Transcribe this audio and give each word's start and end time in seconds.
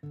Oi, 0.00 0.10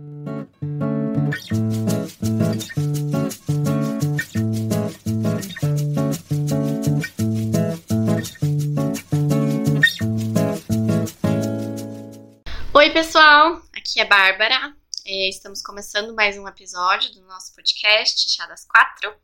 pessoal! 12.91 13.61
Aqui 13.73 14.01
é 14.01 14.05
Bárbara. 14.05 14.75
É, 15.05 15.29
estamos 15.29 15.61
começando 15.61 16.13
mais 16.13 16.37
um 16.37 16.45
episódio 16.45 17.13
do 17.13 17.21
nosso 17.21 17.55
podcast 17.55 18.29
Chá 18.29 18.45
das 18.45 18.65
Quatro. 18.65 19.15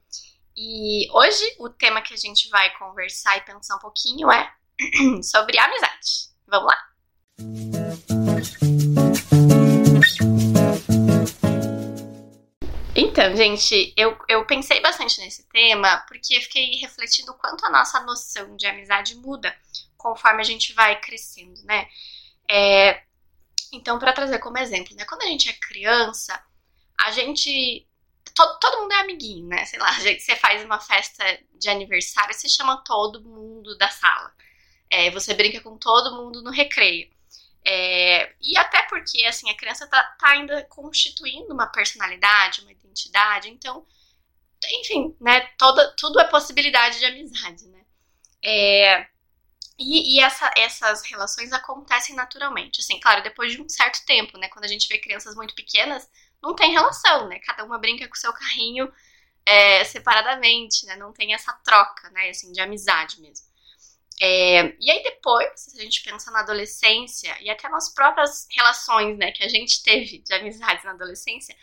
E 0.56 1.12
hoje 1.12 1.44
o 1.60 1.68
tema 1.68 2.02
que 2.02 2.14
a 2.14 2.18
gente 2.18 2.48
vai 2.48 2.74
conversar 2.78 3.36
e 3.38 3.42
pensar 3.42 3.76
um 3.76 3.80
pouquinho 3.80 4.32
é 4.32 4.50
sobre 5.22 5.60
amizade. 5.60 6.30
Vamos 6.48 6.72
lá? 6.72 7.83
Então, 13.14 13.36
gente, 13.36 13.94
eu, 13.96 14.18
eu 14.28 14.44
pensei 14.48 14.82
bastante 14.82 15.22
nesse 15.22 15.48
tema 15.50 16.04
porque 16.08 16.36
eu 16.36 16.42
fiquei 16.42 16.78
refletindo 16.78 17.32
o 17.32 17.36
quanto 17.36 17.64
a 17.64 17.70
nossa 17.70 18.00
noção 18.00 18.58
de 18.58 18.66
amizade 18.66 19.14
muda 19.14 19.56
conforme 19.96 20.42
a 20.42 20.44
gente 20.44 20.74
vai 20.74 21.00
crescendo, 21.00 21.62
né? 21.64 21.88
É, 22.50 23.04
então, 23.72 24.00
para 24.00 24.14
trazer 24.14 24.40
como 24.40 24.58
exemplo, 24.58 24.96
né? 24.96 25.06
Quando 25.06 25.22
a 25.22 25.28
gente 25.28 25.48
é 25.48 25.54
criança, 25.54 26.44
a 27.00 27.12
gente. 27.12 27.88
Todo, 28.34 28.58
todo 28.58 28.82
mundo 28.82 28.94
é 28.94 29.02
amiguinho, 29.02 29.48
né? 29.48 29.64
Sei 29.66 29.78
lá, 29.78 29.92
gente, 30.02 30.24
você 30.24 30.36
faz 30.36 30.66
uma 30.66 30.80
festa 30.80 31.24
de 31.54 31.70
aniversário, 31.70 32.34
você 32.34 32.50
chama 32.50 32.84
todo 32.84 33.24
mundo 33.24 33.78
da 33.78 33.90
sala. 33.90 34.34
É, 34.90 35.12
você 35.12 35.36
brinca 35.36 35.62
com 35.62 35.78
todo 35.78 36.16
mundo 36.16 36.42
no 36.42 36.50
recreio. 36.50 37.13
É, 37.66 38.36
e 38.42 38.58
até 38.58 38.84
porque, 38.84 39.26
assim, 39.26 39.50
a 39.50 39.56
criança 39.56 39.88
tá, 39.88 40.04
tá, 40.20 40.30
ainda 40.30 40.64
constituindo 40.66 41.54
uma 41.54 41.68
personalidade, 41.68 42.62
uma 42.62 42.72
identidade, 42.72 43.50
então, 43.50 43.86
enfim, 44.82 45.16
né, 45.20 45.42
toda, 45.58 45.96
tudo 45.96 46.20
é 46.20 46.26
possibilidade 46.26 47.00
de 47.00 47.06
amizade, 47.06 47.68
né. 47.68 47.82
É, 48.44 49.08
e, 49.80 50.18
e 50.18 50.20
essa, 50.20 50.52
essas 50.58 51.04
relações 51.06 51.52
acontecem 51.52 52.16
naturalmente. 52.16 52.80
Assim, 52.80 53.00
claro, 53.00 53.24
depois 53.24 53.54
de 53.54 53.62
um 53.62 53.70
certo 53.70 54.06
tempo, 54.06 54.38
né? 54.38 54.48
Quando 54.50 54.66
a 54.66 54.68
gente 54.68 54.88
vê 54.88 54.98
crianças 55.00 55.36
muito 55.36 55.56
pequenas, 55.56 56.08
não 56.42 56.56
tem 56.56 56.72
relação, 56.72 57.28
né? 57.28 57.40
Cada 57.40 57.64
uma 57.64 57.80
brinca 57.80 58.08
com 58.08 58.14
o 58.14 58.18
seu 58.18 58.32
carrinho 58.34 58.92
é, 59.46 59.84
separadamente, 59.84 60.86
né? 60.86 60.96
Não 60.96 61.12
tem 61.12 61.34
essa 61.34 61.54
troca, 61.64 62.10
né? 62.12 62.30
Assim, 62.30 62.52
de 62.52 62.62
amizade 62.62 63.20
mesmo. 63.20 63.48
É, 64.26 64.74
e 64.80 64.90
aí 64.90 65.04
depois, 65.04 65.52
se 65.58 65.78
a 65.78 65.84
gente 65.84 66.02
pensa 66.02 66.32
na 66.32 66.40
adolescência 66.40 67.36
e 67.42 67.50
até 67.50 67.68
nas 67.68 67.94
próprias 67.94 68.48
relações, 68.56 69.18
né? 69.18 69.34
Que 69.34 69.44
a 69.44 69.50
gente 69.50 69.84
teve 69.84 70.20
de 70.20 70.34
amizades 70.34 70.86
na 70.86 70.92
adolescência, 70.92 71.54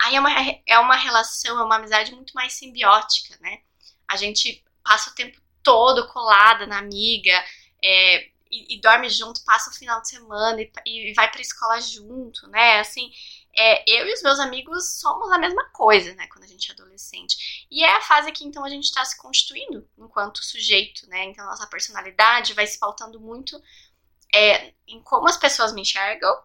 aí 0.00 0.14
é 0.14 0.20
uma, 0.20 0.30
é 0.64 0.78
uma 0.78 0.94
relação, 0.94 1.58
é 1.58 1.64
uma 1.64 1.74
amizade 1.74 2.14
muito 2.14 2.32
mais 2.34 2.52
simbiótica, 2.52 3.36
né? 3.40 3.62
A 4.06 4.16
gente 4.16 4.62
passa 4.84 5.10
o 5.10 5.14
tempo 5.16 5.40
todo 5.60 6.06
colada 6.06 6.68
na 6.68 6.78
amiga, 6.78 7.44
é, 7.84 8.28
e, 8.50 8.76
e, 8.76 8.80
dorme 8.80 9.08
junto, 9.08 9.44
passa 9.44 9.70
o 9.70 9.74
final 9.74 10.00
de 10.00 10.08
semana 10.08 10.60
e, 10.60 10.70
e 10.86 11.14
vai 11.14 11.30
pra 11.30 11.40
escola 11.40 11.80
junto, 11.80 12.46
né? 12.48 12.80
Assim, 12.80 13.10
é, 13.56 13.82
eu 13.90 14.06
e 14.06 14.14
os 14.14 14.22
meus 14.22 14.38
amigos 14.38 14.98
somos 15.00 15.30
a 15.32 15.38
mesma 15.38 15.64
coisa, 15.70 16.14
né? 16.14 16.26
Quando 16.28 16.44
a 16.44 16.48
gente 16.48 16.70
é 16.70 16.74
adolescente. 16.74 17.66
E 17.70 17.82
é 17.82 17.96
a 17.96 18.00
fase 18.02 18.32
que 18.32 18.44
então 18.44 18.64
a 18.64 18.68
gente 18.68 18.84
está 18.84 19.04
se 19.04 19.16
constituindo 19.18 19.88
enquanto 19.98 20.44
sujeito, 20.44 21.08
né? 21.08 21.24
Então 21.24 21.44
nossa 21.44 21.66
personalidade 21.66 22.54
vai 22.54 22.66
se 22.66 22.78
pautando 22.78 23.20
muito 23.20 23.60
é, 24.34 24.72
em 24.86 25.02
como 25.02 25.28
as 25.28 25.36
pessoas 25.36 25.72
me 25.72 25.82
enxergam, 25.82 26.36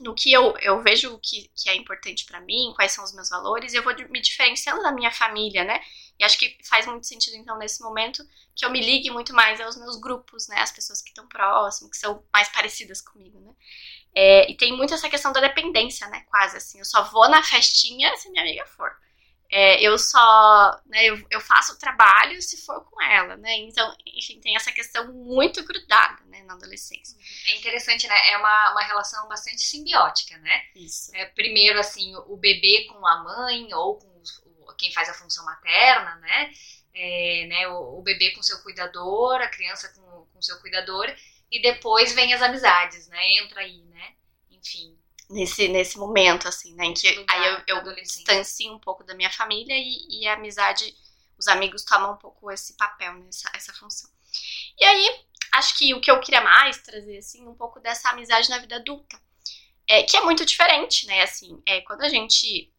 no 0.00 0.14
que 0.14 0.32
eu, 0.32 0.56
eu 0.58 0.82
vejo 0.82 1.18
que, 1.22 1.50
que 1.54 1.70
é 1.70 1.74
importante 1.74 2.24
para 2.24 2.40
mim, 2.40 2.72
quais 2.74 2.92
são 2.92 3.04
os 3.04 3.12
meus 3.12 3.28
valores, 3.28 3.74
eu 3.74 3.82
vou 3.82 3.94
me 4.10 4.20
diferenciando 4.20 4.82
da 4.82 4.92
minha 4.92 5.10
família, 5.10 5.64
né? 5.64 5.80
E 6.18 6.24
acho 6.24 6.38
que 6.38 6.56
faz 6.64 6.86
muito 6.86 7.06
sentido, 7.06 7.36
então, 7.36 7.58
nesse 7.58 7.82
momento, 7.82 8.26
que 8.54 8.64
eu 8.64 8.70
me 8.70 8.80
ligue 8.80 9.10
muito 9.10 9.34
mais 9.34 9.60
aos 9.60 9.76
meus 9.76 9.96
grupos, 10.00 10.48
né? 10.48 10.60
As 10.60 10.72
pessoas 10.72 11.02
que 11.02 11.10
estão 11.10 11.26
próximas, 11.28 11.90
que 11.90 11.98
são 11.98 12.24
mais 12.32 12.48
parecidas 12.48 13.00
comigo, 13.00 13.38
né? 13.40 13.52
É, 14.14 14.50
e 14.50 14.56
tem 14.56 14.74
muito 14.74 14.94
essa 14.94 15.10
questão 15.10 15.32
da 15.32 15.40
dependência, 15.40 16.06
né? 16.08 16.24
Quase 16.30 16.56
assim. 16.56 16.78
Eu 16.78 16.84
só 16.86 17.04
vou 17.10 17.28
na 17.28 17.42
festinha 17.42 18.16
se 18.16 18.30
minha 18.30 18.42
amiga 18.42 18.64
for. 18.66 18.96
É, 19.50 19.80
eu 19.80 19.96
só. 19.98 20.80
Né, 20.86 21.04
eu, 21.04 21.24
eu 21.30 21.40
faço 21.40 21.74
o 21.74 21.78
trabalho 21.78 22.40
se 22.42 22.64
for 22.64 22.84
com 22.84 23.00
ela, 23.00 23.36
né? 23.36 23.56
Então, 23.58 23.94
enfim, 24.06 24.40
tem 24.40 24.56
essa 24.56 24.72
questão 24.72 25.12
muito 25.12 25.64
grudada, 25.64 26.22
né? 26.26 26.42
Na 26.42 26.54
adolescência. 26.54 27.16
É 27.48 27.56
interessante, 27.56 28.06
né? 28.08 28.30
É 28.30 28.36
uma, 28.38 28.72
uma 28.72 28.82
relação 28.82 29.28
bastante 29.28 29.60
simbiótica, 29.60 30.36
né? 30.38 30.62
Isso. 30.74 31.14
É, 31.14 31.26
primeiro, 31.26 31.78
assim, 31.78 32.14
o 32.26 32.36
bebê 32.36 32.86
com 32.90 33.06
a 33.06 33.22
mãe 33.22 33.72
ou 33.74 33.98
com 33.98 34.16
quem 34.76 34.92
faz 34.92 35.08
a 35.08 35.14
função 35.14 35.44
materna, 35.44 36.16
né? 36.16 36.52
É, 36.94 37.46
né 37.46 37.68
o, 37.68 37.98
o, 37.98 38.02
bebê 38.02 38.32
com 38.32 38.42
seu 38.42 38.62
cuidador, 38.62 39.40
a 39.40 39.48
criança 39.48 39.88
com, 39.94 40.26
com 40.32 40.42
seu 40.42 40.58
cuidador, 40.60 41.06
e 41.50 41.60
depois 41.60 42.14
vem 42.14 42.32
as 42.32 42.42
amizades, 42.42 43.06
né? 43.08 43.32
Entra 43.38 43.60
aí, 43.60 43.82
né? 43.84 44.14
Enfim. 44.50 44.95
Nesse, 45.28 45.66
nesse 45.68 45.98
momento, 45.98 46.46
assim, 46.46 46.74
né? 46.74 46.86
Em 46.86 46.94
que 46.94 47.08
aí 47.28 47.62
eu, 47.66 47.78
eu 47.78 47.94
distancio 47.96 48.72
um 48.72 48.78
pouco 48.78 49.02
da 49.02 49.14
minha 49.14 49.30
família 49.30 49.74
e, 49.74 50.20
e, 50.22 50.28
a 50.28 50.34
amizade, 50.34 50.94
os 51.36 51.48
amigos 51.48 51.84
tomam 51.84 52.12
um 52.12 52.16
pouco 52.16 52.50
esse 52.50 52.76
papel, 52.76 53.14
né? 53.14 53.26
essa, 53.28 53.50
essa 53.54 53.72
função. 53.72 54.08
E 54.78 54.84
aí, 54.84 55.24
acho 55.54 55.76
que 55.76 55.92
o 55.94 56.00
que 56.00 56.10
eu 56.10 56.20
queria 56.20 56.40
mais 56.40 56.78
trazer, 56.78 57.18
assim, 57.18 57.46
um 57.46 57.54
pouco 57.54 57.80
dessa 57.80 58.10
amizade 58.10 58.48
na 58.48 58.58
vida 58.58 58.76
adulta. 58.76 59.20
É, 59.88 60.02
que 60.02 60.16
é 60.16 60.20
muito 60.20 60.44
diferente, 60.44 61.06
né? 61.06 61.22
Assim, 61.22 61.60
é, 61.66 61.80
quando 61.80 62.02
a 62.02 62.08
gente 62.08 62.72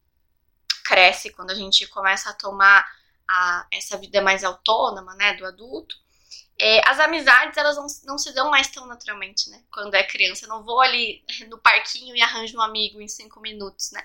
cresce, 0.86 1.32
quando 1.32 1.52
a 1.52 1.56
gente 1.56 1.86
começa 1.88 2.30
a 2.30 2.34
tomar 2.34 2.86
a, 3.28 3.68
essa 3.72 3.98
vida 3.98 4.22
mais 4.22 4.44
autônoma, 4.44 5.16
né, 5.16 5.34
do 5.34 5.46
adulto, 5.46 5.96
é, 6.60 6.82
as 6.90 7.00
amizades 7.00 7.56
elas 7.58 7.76
não, 7.76 7.88
não, 8.06 8.18
se 8.18 8.34
dão 8.34 8.50
mais 8.50 8.68
tão 8.68 8.88
naturalmente, 8.88 9.50
né? 9.50 9.62
Quando 9.72 9.94
é 9.94 10.04
criança, 10.04 10.46
eu 10.46 10.50
não 10.50 10.64
vou 10.64 10.82
ali 10.82 11.24
no 11.50 11.58
parquinho 11.58 12.16
e 12.16 12.22
arranjo 12.22 12.58
um 12.58 12.62
amigo 12.62 13.00
em 13.00 13.08
cinco 13.08 13.40
minutos, 13.40 13.92
né? 13.92 14.04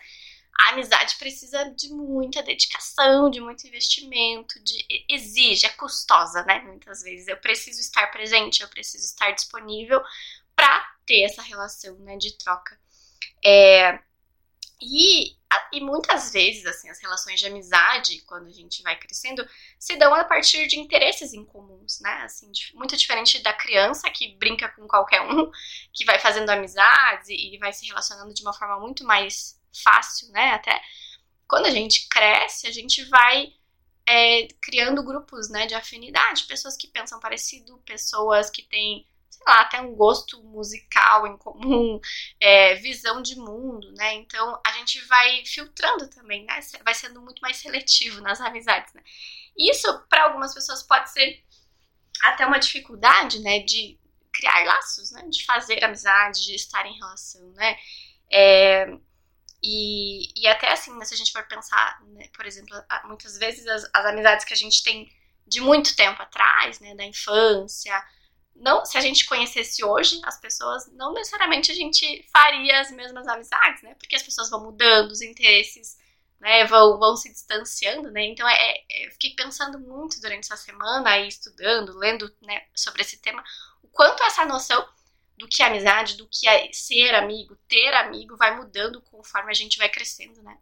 A 0.60 0.70
amizade 0.70 1.16
precisa 1.18 1.64
de 1.70 1.88
muita 1.88 2.42
dedicação, 2.42 3.30
de 3.30 3.40
muito 3.40 3.66
investimento, 3.66 4.62
de 4.62 4.86
exige, 5.08 5.64
é 5.64 5.70
custosa, 5.70 6.44
né? 6.44 6.60
Muitas 6.60 7.02
vezes 7.02 7.26
eu 7.26 7.38
preciso 7.38 7.80
estar 7.80 8.06
presente, 8.08 8.62
eu 8.62 8.68
preciso 8.68 9.04
estar 9.04 9.30
disponível 9.30 10.02
para 10.54 10.94
ter 11.06 11.22
essa 11.22 11.42
relação, 11.42 11.96
né, 12.00 12.16
de 12.16 12.36
troca. 12.36 12.78
É, 13.44 13.98
e, 14.82 15.36
e 15.72 15.80
muitas 15.80 16.32
vezes, 16.32 16.66
assim, 16.66 16.90
as 16.90 17.00
relações 17.00 17.38
de 17.38 17.46
amizade, 17.46 18.20
quando 18.22 18.46
a 18.46 18.52
gente 18.52 18.82
vai 18.82 18.98
crescendo, 18.98 19.46
se 19.78 19.96
dão 19.96 20.12
a 20.14 20.24
partir 20.24 20.66
de 20.66 20.78
interesses 20.78 21.32
em 21.32 21.44
comuns, 21.44 22.00
né? 22.00 22.22
Assim, 22.24 22.50
muito 22.74 22.96
diferente 22.96 23.40
da 23.42 23.52
criança 23.52 24.10
que 24.10 24.36
brinca 24.36 24.68
com 24.70 24.86
qualquer 24.88 25.22
um, 25.22 25.50
que 25.94 26.04
vai 26.04 26.18
fazendo 26.18 26.50
amizades 26.50 27.28
e, 27.28 27.54
e 27.54 27.58
vai 27.58 27.72
se 27.72 27.86
relacionando 27.86 28.34
de 28.34 28.42
uma 28.42 28.52
forma 28.52 28.80
muito 28.80 29.04
mais 29.04 29.60
fácil, 29.82 30.30
né? 30.32 30.50
Até 30.50 30.82
quando 31.46 31.66
a 31.66 31.70
gente 31.70 32.08
cresce, 32.08 32.66
a 32.66 32.72
gente 32.72 33.04
vai 33.04 33.52
é, 34.06 34.48
criando 34.60 35.02
grupos, 35.02 35.48
né, 35.48 35.66
de 35.66 35.74
afinidade, 35.74 36.44
pessoas 36.44 36.76
que 36.76 36.88
pensam 36.88 37.20
parecido, 37.20 37.78
pessoas 37.84 38.50
que 38.50 38.62
têm 38.62 39.06
sei 39.42 39.54
lá, 39.54 39.60
até 39.62 39.80
um 39.80 39.94
gosto 39.94 40.42
musical 40.42 41.26
em 41.26 41.36
comum, 41.36 42.00
é, 42.40 42.74
visão 42.76 43.22
de 43.22 43.36
mundo, 43.36 43.92
né? 43.96 44.14
Então 44.14 44.60
a 44.66 44.72
gente 44.72 45.00
vai 45.06 45.44
filtrando 45.44 46.08
também, 46.08 46.44
né? 46.44 46.60
Vai 46.84 46.94
sendo 46.94 47.20
muito 47.20 47.40
mais 47.40 47.56
seletivo 47.56 48.20
nas 48.20 48.40
amizades, 48.40 48.92
né? 48.94 49.02
Isso 49.58 50.06
para 50.08 50.24
algumas 50.24 50.54
pessoas 50.54 50.82
pode 50.82 51.10
ser 51.10 51.42
até 52.22 52.46
uma 52.46 52.58
dificuldade, 52.58 53.40
né? 53.40 53.60
De 53.60 53.98
criar 54.32 54.64
laços, 54.64 55.10
né? 55.12 55.26
De 55.28 55.44
fazer 55.44 55.82
amizade, 55.84 56.46
de 56.46 56.54
estar 56.54 56.86
em 56.86 56.98
relação, 56.98 57.52
né? 57.52 57.76
É, 58.30 58.86
e, 59.62 60.32
e 60.36 60.48
até 60.48 60.72
assim, 60.72 60.96
né, 60.98 61.04
se 61.04 61.14
a 61.14 61.16
gente 61.16 61.30
for 61.30 61.46
pensar, 61.46 62.02
né, 62.08 62.28
por 62.34 62.44
exemplo, 62.44 62.76
muitas 63.04 63.38
vezes 63.38 63.64
as, 63.66 63.84
as 63.94 64.06
amizades 64.06 64.44
que 64.44 64.54
a 64.54 64.56
gente 64.56 64.82
tem 64.82 65.08
de 65.46 65.60
muito 65.60 65.94
tempo 65.94 66.20
atrás, 66.20 66.80
né, 66.80 66.94
da 66.96 67.04
infância, 67.04 68.02
não, 68.62 68.84
se 68.84 68.96
a 68.96 69.00
gente 69.00 69.26
conhecesse 69.26 69.84
hoje 69.84 70.20
as 70.24 70.40
pessoas, 70.40 70.86
não 70.92 71.12
necessariamente 71.12 71.72
a 71.72 71.74
gente 71.74 72.24
faria 72.32 72.80
as 72.80 72.92
mesmas 72.92 73.26
amizades, 73.26 73.82
né? 73.82 73.94
Porque 73.96 74.14
as 74.14 74.22
pessoas 74.22 74.48
vão 74.48 74.62
mudando, 74.62 75.10
os 75.10 75.20
interesses, 75.20 75.98
né, 76.40 76.64
vão, 76.66 76.96
vão 76.96 77.16
se 77.16 77.28
distanciando, 77.28 78.08
né? 78.12 78.24
Então, 78.24 78.48
é, 78.48 78.54
é, 78.54 79.06
eu 79.06 79.10
fiquei 79.12 79.34
pensando 79.34 79.80
muito 79.80 80.20
durante 80.20 80.44
essa 80.44 80.56
semana, 80.56 81.10
aí 81.10 81.26
estudando, 81.26 81.98
lendo, 81.98 82.32
né, 82.40 82.62
sobre 82.72 83.02
esse 83.02 83.20
tema, 83.20 83.42
o 83.82 83.88
quanto 83.88 84.22
essa 84.22 84.44
noção 84.44 84.88
do 85.36 85.48
que 85.48 85.60
é 85.60 85.66
amizade, 85.66 86.16
do 86.16 86.28
que 86.28 86.46
é 86.46 86.72
ser 86.72 87.16
amigo, 87.16 87.56
ter 87.68 87.92
amigo, 87.94 88.36
vai 88.36 88.56
mudando 88.56 89.02
conforme 89.02 89.50
a 89.50 89.54
gente 89.54 89.76
vai 89.76 89.88
crescendo, 89.88 90.40
né? 90.40 90.56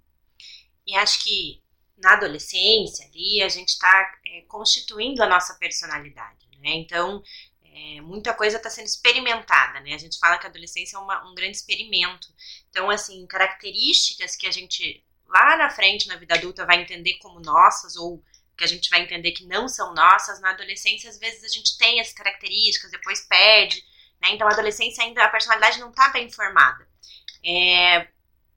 E 0.86 0.96
acho 0.96 1.22
que 1.22 1.62
na 1.98 2.14
adolescência 2.14 3.06
ali 3.06 3.42
a 3.42 3.48
gente 3.50 3.68
está 3.68 4.14
é, 4.26 4.40
constituindo 4.48 5.22
a 5.22 5.28
nossa 5.28 5.54
personalidade, 5.54 6.48
né? 6.60 6.70
Então 6.76 7.22
é, 7.80 8.00
muita 8.02 8.34
coisa 8.34 8.58
está 8.58 8.68
sendo 8.68 8.86
experimentada, 8.86 9.80
né? 9.80 9.94
A 9.94 9.98
gente 9.98 10.18
fala 10.18 10.36
que 10.36 10.46
a 10.46 10.50
adolescência 10.50 10.96
é 10.96 11.00
uma, 11.00 11.26
um 11.30 11.34
grande 11.34 11.56
experimento. 11.56 12.28
Então, 12.68 12.90
assim, 12.90 13.26
características 13.26 14.36
que 14.36 14.46
a 14.46 14.50
gente 14.50 15.02
lá 15.26 15.56
na 15.56 15.70
frente 15.70 16.08
na 16.08 16.16
vida 16.16 16.34
adulta 16.34 16.66
vai 16.66 16.82
entender 16.82 17.14
como 17.18 17.40
nossas 17.40 17.96
ou 17.96 18.22
que 18.56 18.64
a 18.64 18.66
gente 18.66 18.90
vai 18.90 19.02
entender 19.02 19.32
que 19.32 19.46
não 19.46 19.68
são 19.68 19.94
nossas, 19.94 20.40
na 20.40 20.50
adolescência 20.50 21.08
às 21.08 21.18
vezes 21.18 21.42
a 21.44 21.48
gente 21.48 21.78
tem 21.78 22.00
essas 22.00 22.12
características, 22.12 22.90
depois 22.90 23.20
perde, 23.26 23.82
né? 24.20 24.30
Então 24.32 24.46
a 24.46 24.52
adolescência 24.52 25.02
ainda, 25.02 25.24
a 25.24 25.30
personalidade 25.30 25.78
não 25.78 25.90
está 25.90 26.10
bem 26.10 26.30
formada. 26.30 26.86
É, 27.42 28.08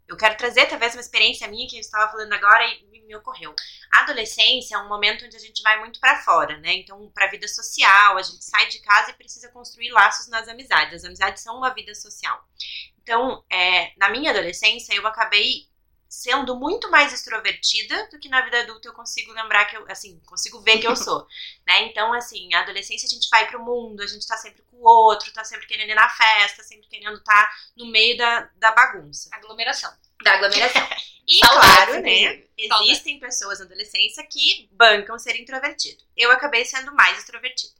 eu 0.08 0.18
quero 0.18 0.36
trazer 0.36 0.66
talvez 0.66 0.94
uma 0.94 1.02
experiência 1.02 1.48
minha 1.48 1.68
que 1.68 1.78
eu 1.78 1.80
estava 1.80 2.12
falando 2.12 2.34
agora 2.34 2.66
e 2.68 2.93
me 3.14 3.20
ocorreu. 3.20 3.56
A 3.94 4.00
adolescência 4.00 4.76
é 4.76 4.80
um 4.80 4.90
momento 4.90 5.26
onde 5.26 5.38
a 5.38 5.40
gente 5.40 5.62
vai 5.62 5.80
muito 5.80 6.00
para 6.00 6.22
fora, 6.24 6.58
né? 6.58 6.74
Então, 6.74 7.10
para 7.14 7.26
a 7.26 7.30
vida 7.30 7.48
social, 7.48 8.18
a 8.18 8.22
gente 8.22 8.44
sai 8.44 8.68
de 8.68 8.80
casa 8.80 9.12
e 9.12 9.14
precisa 9.14 9.50
construir 9.50 9.92
laços 9.92 10.28
nas 10.28 10.48
amizades. 10.48 10.96
As 10.96 11.06
amizades 11.06 11.44
são 11.44 11.58
uma 11.58 11.74
vida 11.74 11.94
social. 11.94 12.44
Então, 13.02 13.44
é, 13.50 13.94
na 13.98 14.10
minha 14.10 14.32
adolescência, 14.32 14.94
eu 14.94 15.06
acabei 15.06 15.68
sendo 16.10 16.56
muito 16.56 16.92
mais 16.92 17.12
extrovertida 17.12 18.08
do 18.12 18.20
que 18.20 18.30
na 18.30 18.42
vida 18.42 18.60
adulta 18.60 18.88
eu 18.88 18.94
consigo 18.94 19.32
lembrar 19.34 19.66
que 19.66 19.76
eu, 19.76 19.84
assim, 19.90 20.22
consigo 20.28 20.62
ver 20.62 20.78
que 20.78 20.88
eu 20.88 20.96
sou, 20.96 21.26
né? 21.66 21.86
Então, 21.86 22.14
assim, 22.14 22.50
na 22.50 22.62
adolescência 22.62 23.08
a 23.08 23.10
gente 23.10 23.28
vai 23.30 23.48
pro 23.48 23.64
mundo, 23.64 24.02
a 24.02 24.08
gente 24.08 24.26
tá 24.28 24.38
sempre 24.38 24.62
com 24.70 24.78
o 24.78 24.88
outro, 24.88 25.34
tá 25.34 25.44
sempre 25.44 25.66
querendo 25.66 25.90
ir 25.90 25.96
na 25.96 26.08
festa, 26.08 26.64
sempre 26.64 26.88
querendo 26.88 27.18
estar 27.18 27.48
tá 27.48 27.56
no 27.76 27.88
meio 27.88 28.16
da, 28.16 28.48
da 28.58 28.72
bagunça. 28.72 29.28
Aglomeração. 29.32 29.92
Da 30.24 30.34
aglomeração. 30.34 30.88
E, 31.26 31.40
claro, 31.40 32.02
né, 32.02 32.44
existem 32.58 33.18
pessoas 33.18 33.60
na 33.60 33.64
adolescência 33.64 34.28
que 34.28 34.68
bancam 34.74 35.18
ser 35.18 35.40
introvertido. 35.40 36.04
Eu 36.18 36.30
acabei 36.32 36.66
sendo 36.66 36.94
mais 36.94 37.18
extrovertida. 37.18 37.74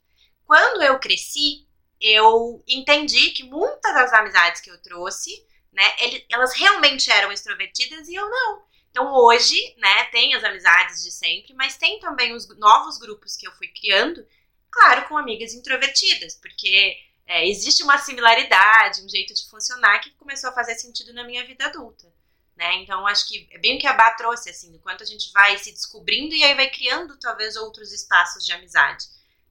Quando 0.46 0.82
eu 0.82 0.98
cresci, 0.98 1.68
eu 2.00 2.64
entendi 2.66 3.32
que 3.32 3.44
muitas 3.44 3.94
das 3.94 4.14
amizades 4.14 4.62
que 4.62 4.72
eu 4.72 4.82
trouxe 4.82 5.46
né? 5.74 5.84
Elas 6.30 6.54
realmente 6.56 7.12
eram 7.12 7.32
extrovertidas 7.32 8.08
e 8.08 8.16
eu 8.16 8.30
não. 8.30 8.64
Então 8.92 9.12
hoje, 9.12 9.58
né, 9.78 10.06
tem 10.06 10.36
as 10.36 10.44
amizades 10.44 11.04
de 11.04 11.12
sempre, 11.12 11.54
mas 11.54 11.78
tem 11.78 12.00
também 12.00 12.34
os 12.34 12.48
novos 12.60 13.00
grupos 13.00 13.36
que 13.36 13.48
eu 13.48 13.52
fui 13.54 13.68
criando, 13.68 14.26
claro, 14.70 15.08
com 15.08 15.18
amigas 15.18 15.54
introvertidas, 15.54 16.36
porque 16.36 16.96
é, 17.26 17.48
existe 17.48 17.82
uma 17.82 17.98
similaridade, 17.98 19.02
um 19.02 19.10
jeito 19.10 19.34
de 19.34 19.50
funcionar 19.50 20.00
que 20.00 20.12
começou 20.12 20.52
a 20.52 20.54
fazer 20.54 20.76
sentido 20.76 21.12
na 21.12 21.24
minha 21.24 21.44
vida 21.44 21.66
adulta. 21.66 22.06
Né? 22.56 22.76
Então, 22.84 23.06
acho 23.08 23.28
que 23.28 23.48
é 23.52 23.58
bem 23.58 23.78
o 23.78 23.80
que 23.80 23.88
a 23.88 23.94
Bá 23.94 24.12
trouxe, 24.12 24.50
assim, 24.50 24.76
enquanto 24.76 25.02
a 25.02 25.06
gente 25.06 25.32
vai 25.32 25.58
se 25.58 25.72
descobrindo 25.72 26.36
e 26.36 26.44
aí 26.44 26.54
vai 26.54 26.70
criando 26.70 27.18
talvez 27.18 27.56
outros 27.56 27.92
espaços 27.92 28.46
de 28.46 28.54
amizade, 28.54 29.06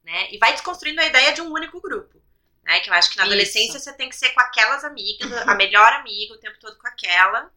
né? 0.04 0.32
E 0.32 0.38
vai 0.38 0.52
desconstruindo 0.52 1.00
a 1.00 1.06
ideia 1.06 1.32
de 1.32 1.40
um 1.40 1.52
único 1.52 1.80
grupo. 1.80 2.22
Né? 2.62 2.78
Que 2.78 2.90
eu 2.90 2.94
acho 2.94 3.10
que 3.10 3.16
na 3.16 3.24
adolescência 3.24 3.76
isso. 3.76 3.80
você 3.80 3.92
tem 3.94 4.08
que 4.08 4.14
ser 4.14 4.30
com 4.30 4.40
aquelas 4.40 4.84
amigas, 4.84 5.32
a 5.48 5.54
melhor 5.56 5.92
amiga 5.94 6.34
o 6.34 6.38
tempo 6.38 6.58
todo 6.60 6.78
com 6.78 6.86
aquela. 6.86 7.50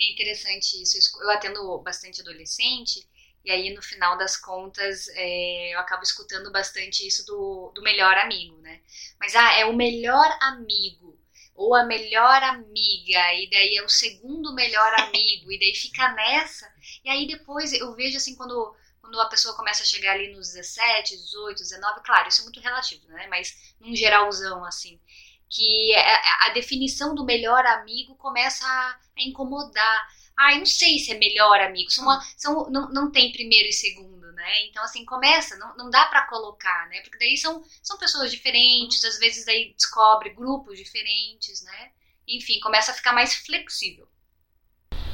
É 0.00 0.10
interessante 0.10 0.80
isso. 0.80 0.96
Eu 1.20 1.30
atendo 1.30 1.78
bastante 1.80 2.22
adolescente, 2.22 3.06
e 3.44 3.50
aí 3.50 3.74
no 3.74 3.82
final 3.82 4.16
das 4.16 4.36
contas 4.36 5.08
é, 5.08 5.74
eu 5.74 5.78
acabo 5.80 6.02
escutando 6.02 6.50
bastante 6.50 7.06
isso 7.06 7.26
do, 7.26 7.72
do 7.74 7.82
melhor 7.82 8.16
amigo, 8.16 8.56
né? 8.58 8.80
Mas 9.20 9.36
ah, 9.36 9.52
é 9.52 9.66
o 9.66 9.74
melhor 9.74 10.26
amigo 10.40 11.17
ou 11.58 11.74
a 11.74 11.84
melhor 11.84 12.40
amiga, 12.44 13.34
e 13.34 13.50
daí 13.50 13.76
é 13.76 13.84
o 13.84 13.88
segundo 13.88 14.54
melhor 14.54 14.94
amigo, 15.00 15.50
e 15.50 15.58
daí 15.58 15.74
fica 15.74 16.12
nessa. 16.12 16.72
E 17.04 17.10
aí 17.10 17.26
depois 17.26 17.72
eu 17.72 17.94
vejo 17.94 18.16
assim, 18.16 18.36
quando 18.36 18.74
quando 19.00 19.20
a 19.22 19.28
pessoa 19.28 19.56
começa 19.56 19.82
a 19.82 19.86
chegar 19.86 20.12
ali 20.12 20.34
nos 20.34 20.52
17, 20.52 21.16
18, 21.16 21.58
19, 21.58 22.00
claro, 22.04 22.28
isso 22.28 22.42
é 22.42 22.44
muito 22.44 22.60
relativo, 22.60 23.06
né? 23.08 23.26
Mas 23.28 23.74
num 23.80 23.96
geralzão, 23.96 24.62
assim, 24.64 25.00
que 25.48 25.94
é, 25.94 25.98
é, 25.98 26.20
a 26.46 26.50
definição 26.50 27.14
do 27.14 27.24
melhor 27.24 27.64
amigo 27.64 28.14
começa 28.16 28.64
a, 28.66 28.98
incomodar. 29.16 30.08
Ah, 30.38 30.52
eu 30.52 30.58
não 30.58 30.66
sei 30.66 30.98
se 30.98 31.10
é 31.10 31.18
melhor 31.18 31.60
amigo, 31.60 31.90
são, 31.90 32.04
uma, 32.04 32.20
são 32.36 32.70
não, 32.70 32.88
não 32.90 33.10
tem 33.10 33.32
primeiro 33.32 33.68
e 33.68 33.72
segundo, 33.72 34.30
né? 34.32 34.66
Então, 34.66 34.84
assim, 34.84 35.04
começa, 35.04 35.56
não, 35.56 35.76
não 35.76 35.90
dá 35.90 36.06
para 36.06 36.26
colocar, 36.26 36.88
né? 36.88 37.00
Porque 37.00 37.18
daí 37.18 37.36
são, 37.36 37.62
são 37.82 37.98
pessoas 37.98 38.30
diferentes, 38.30 39.04
às 39.04 39.18
vezes 39.18 39.44
daí 39.44 39.74
descobre 39.74 40.30
grupos 40.30 40.78
diferentes, 40.78 41.62
né? 41.62 41.92
Enfim, 42.28 42.60
começa 42.60 42.92
a 42.92 42.94
ficar 42.94 43.12
mais 43.12 43.34
flexível. 43.34 44.08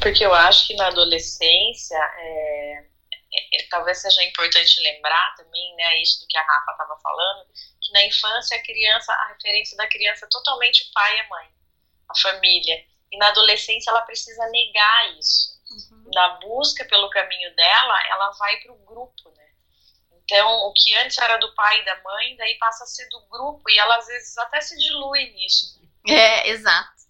Porque 0.00 0.24
eu 0.24 0.34
acho 0.34 0.66
que 0.66 0.74
na 0.74 0.88
adolescência, 0.88 1.96
é 1.96 2.84
é, 3.34 3.60
é, 3.60 3.66
talvez 3.68 4.00
seja 4.00 4.22
importante 4.24 4.80
lembrar 4.80 5.34
também, 5.36 5.74
né, 5.76 6.00
isso 6.00 6.20
do 6.20 6.26
que 6.28 6.38
a 6.38 6.42
Rafa 6.42 6.72
estava 6.72 6.96
falando, 7.00 7.46
que 7.82 7.92
na 7.92 8.04
infância 8.06 8.56
a 8.56 8.62
criança, 8.62 9.12
a 9.12 9.28
referência 9.28 9.76
da 9.76 9.88
criança 9.88 10.24
é 10.24 10.28
totalmente 10.28 10.84
o 10.84 10.92
pai 10.92 11.16
e 11.16 11.20
a 11.20 11.28
mãe, 11.28 11.48
a 12.08 12.18
família. 12.18 12.86
E 13.14 13.16
na 13.16 13.28
adolescência 13.28 13.90
ela 13.90 14.02
precisa 14.02 14.44
negar 14.48 15.16
isso. 15.18 15.54
Uhum. 15.70 16.10
Na 16.12 16.28
busca 16.40 16.84
pelo 16.84 17.08
caminho 17.10 17.54
dela, 17.54 17.94
ela 18.10 18.30
vai 18.32 18.56
para 18.56 18.72
o 18.72 18.84
grupo, 18.84 19.30
né? 19.36 19.46
Então, 20.24 20.48
o 20.66 20.72
que 20.72 20.92
antes 20.96 21.16
era 21.16 21.36
do 21.36 21.54
pai 21.54 21.80
e 21.80 21.84
da 21.84 22.02
mãe, 22.02 22.36
daí 22.36 22.58
passa 22.58 22.82
a 22.82 22.86
ser 22.88 23.08
do 23.08 23.20
grupo 23.28 23.70
e 23.70 23.78
ela 23.78 23.98
às 23.98 24.06
vezes 24.08 24.36
até 24.38 24.60
se 24.60 24.76
dilui 24.78 25.30
nisso. 25.30 25.80
Né? 25.80 26.12
É, 26.12 26.48
exato. 26.48 27.04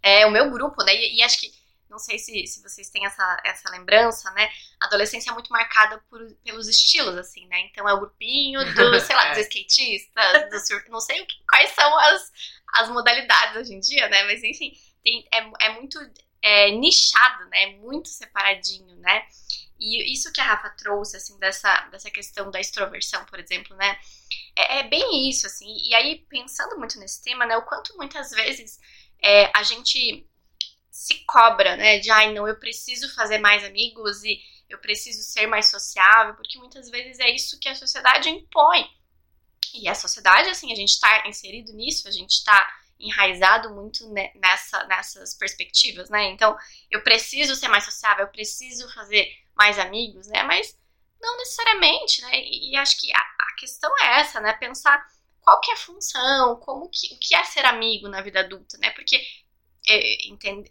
É 0.00 0.24
o 0.24 0.30
meu 0.30 0.52
grupo, 0.52 0.84
né? 0.84 0.94
E, 0.94 1.16
e 1.16 1.22
acho 1.22 1.40
que 1.40 1.52
não 1.90 1.98
sei 1.98 2.18
se, 2.18 2.46
se 2.46 2.62
vocês 2.62 2.90
têm 2.90 3.04
essa, 3.04 3.42
essa 3.44 3.70
lembrança, 3.70 4.30
né? 4.32 4.48
A 4.80 4.86
adolescência 4.86 5.30
é 5.30 5.34
muito 5.34 5.50
marcada 5.50 6.00
por, 6.08 6.20
pelos 6.44 6.68
estilos, 6.68 7.16
assim, 7.16 7.46
né? 7.48 7.60
Então 7.60 7.88
é 7.88 7.92
o 7.92 7.98
grupinho 7.98 8.60
do, 8.74 9.00
sei 9.00 9.16
lá, 9.16 9.30
dos 9.30 9.38
skatistas, 9.38 10.50
do 10.50 10.60
sur... 10.60 10.84
não 10.90 11.00
sei 11.00 11.26
quais 11.48 11.70
são 11.70 11.98
as, 11.98 12.32
as 12.74 12.88
modalidades 12.90 13.56
hoje 13.56 13.74
em 13.74 13.80
dia, 13.80 14.08
né? 14.08 14.22
Mas 14.24 14.44
enfim, 14.44 14.72
tem, 15.02 15.26
é, 15.32 15.66
é 15.66 15.72
muito 15.74 15.98
é, 16.42 16.70
nichado, 16.72 17.48
né? 17.50 17.76
Muito 17.76 18.08
separadinho, 18.08 18.96
né? 18.96 19.26
E 19.78 20.12
isso 20.12 20.32
que 20.32 20.40
a 20.40 20.44
Rafa 20.44 20.70
trouxe, 20.70 21.16
assim, 21.16 21.38
dessa, 21.38 21.82
dessa 21.88 22.10
questão 22.10 22.50
da 22.50 22.60
extroversão, 22.60 23.24
por 23.26 23.38
exemplo, 23.38 23.76
né? 23.76 23.98
É, 24.56 24.78
é 24.80 24.82
bem 24.88 25.28
isso, 25.28 25.46
assim. 25.46 25.76
E 25.88 25.94
aí, 25.94 26.26
pensando 26.28 26.76
muito 26.76 26.98
nesse 26.98 27.22
tema, 27.22 27.46
né? 27.46 27.56
O 27.56 27.64
quanto 27.64 27.96
muitas 27.96 28.30
vezes 28.30 28.78
é, 29.22 29.50
a 29.56 29.62
gente 29.62 30.26
se 30.90 31.24
cobra, 31.26 31.76
né? 31.76 31.98
De 31.98 32.10
ai, 32.10 32.32
não, 32.32 32.46
eu 32.48 32.58
preciso 32.58 33.14
fazer 33.14 33.38
mais 33.38 33.64
amigos 33.64 34.24
e 34.24 34.40
eu 34.68 34.78
preciso 34.78 35.22
ser 35.22 35.46
mais 35.46 35.70
sociável, 35.70 36.34
porque 36.34 36.58
muitas 36.58 36.90
vezes 36.90 37.18
é 37.20 37.30
isso 37.30 37.58
que 37.58 37.68
a 37.68 37.74
sociedade 37.74 38.28
impõe. 38.28 38.84
E 39.74 39.88
a 39.88 39.94
sociedade, 39.94 40.48
assim, 40.48 40.72
a 40.72 40.74
gente 40.74 40.90
está 40.90 41.26
inserido 41.28 41.72
nisso, 41.72 42.08
a 42.08 42.10
gente 42.10 42.32
está 42.32 42.68
enraizado 42.98 43.70
muito 43.74 44.08
nessa, 44.34 44.84
nessas 44.84 45.34
perspectivas, 45.34 46.10
né? 46.10 46.24
Então, 46.26 46.56
eu 46.90 47.02
preciso 47.02 47.54
ser 47.54 47.68
mais 47.68 47.84
sociável, 47.84 48.24
eu 48.24 48.32
preciso 48.32 48.92
fazer 48.92 49.30
mais 49.54 49.78
amigos, 49.78 50.26
né? 50.26 50.42
Mas 50.42 50.76
não 51.20 51.36
necessariamente, 51.36 52.22
né? 52.22 52.30
E, 52.40 52.72
e 52.72 52.76
acho 52.76 53.00
que 53.00 53.12
a, 53.12 53.18
a, 53.18 53.54
questão 53.58 53.92
é 54.00 54.20
essa, 54.20 54.40
né? 54.40 54.52
Pensar 54.54 55.04
qual 55.40 55.60
que 55.60 55.70
é 55.70 55.74
a 55.74 55.78
função, 55.78 56.56
como 56.56 56.88
que, 56.90 57.14
o 57.14 57.18
que 57.18 57.34
é 57.34 57.44
ser 57.44 57.64
amigo 57.64 58.08
na 58.08 58.20
vida 58.20 58.40
adulta, 58.40 58.76
né? 58.78 58.90
Porque 58.90 59.20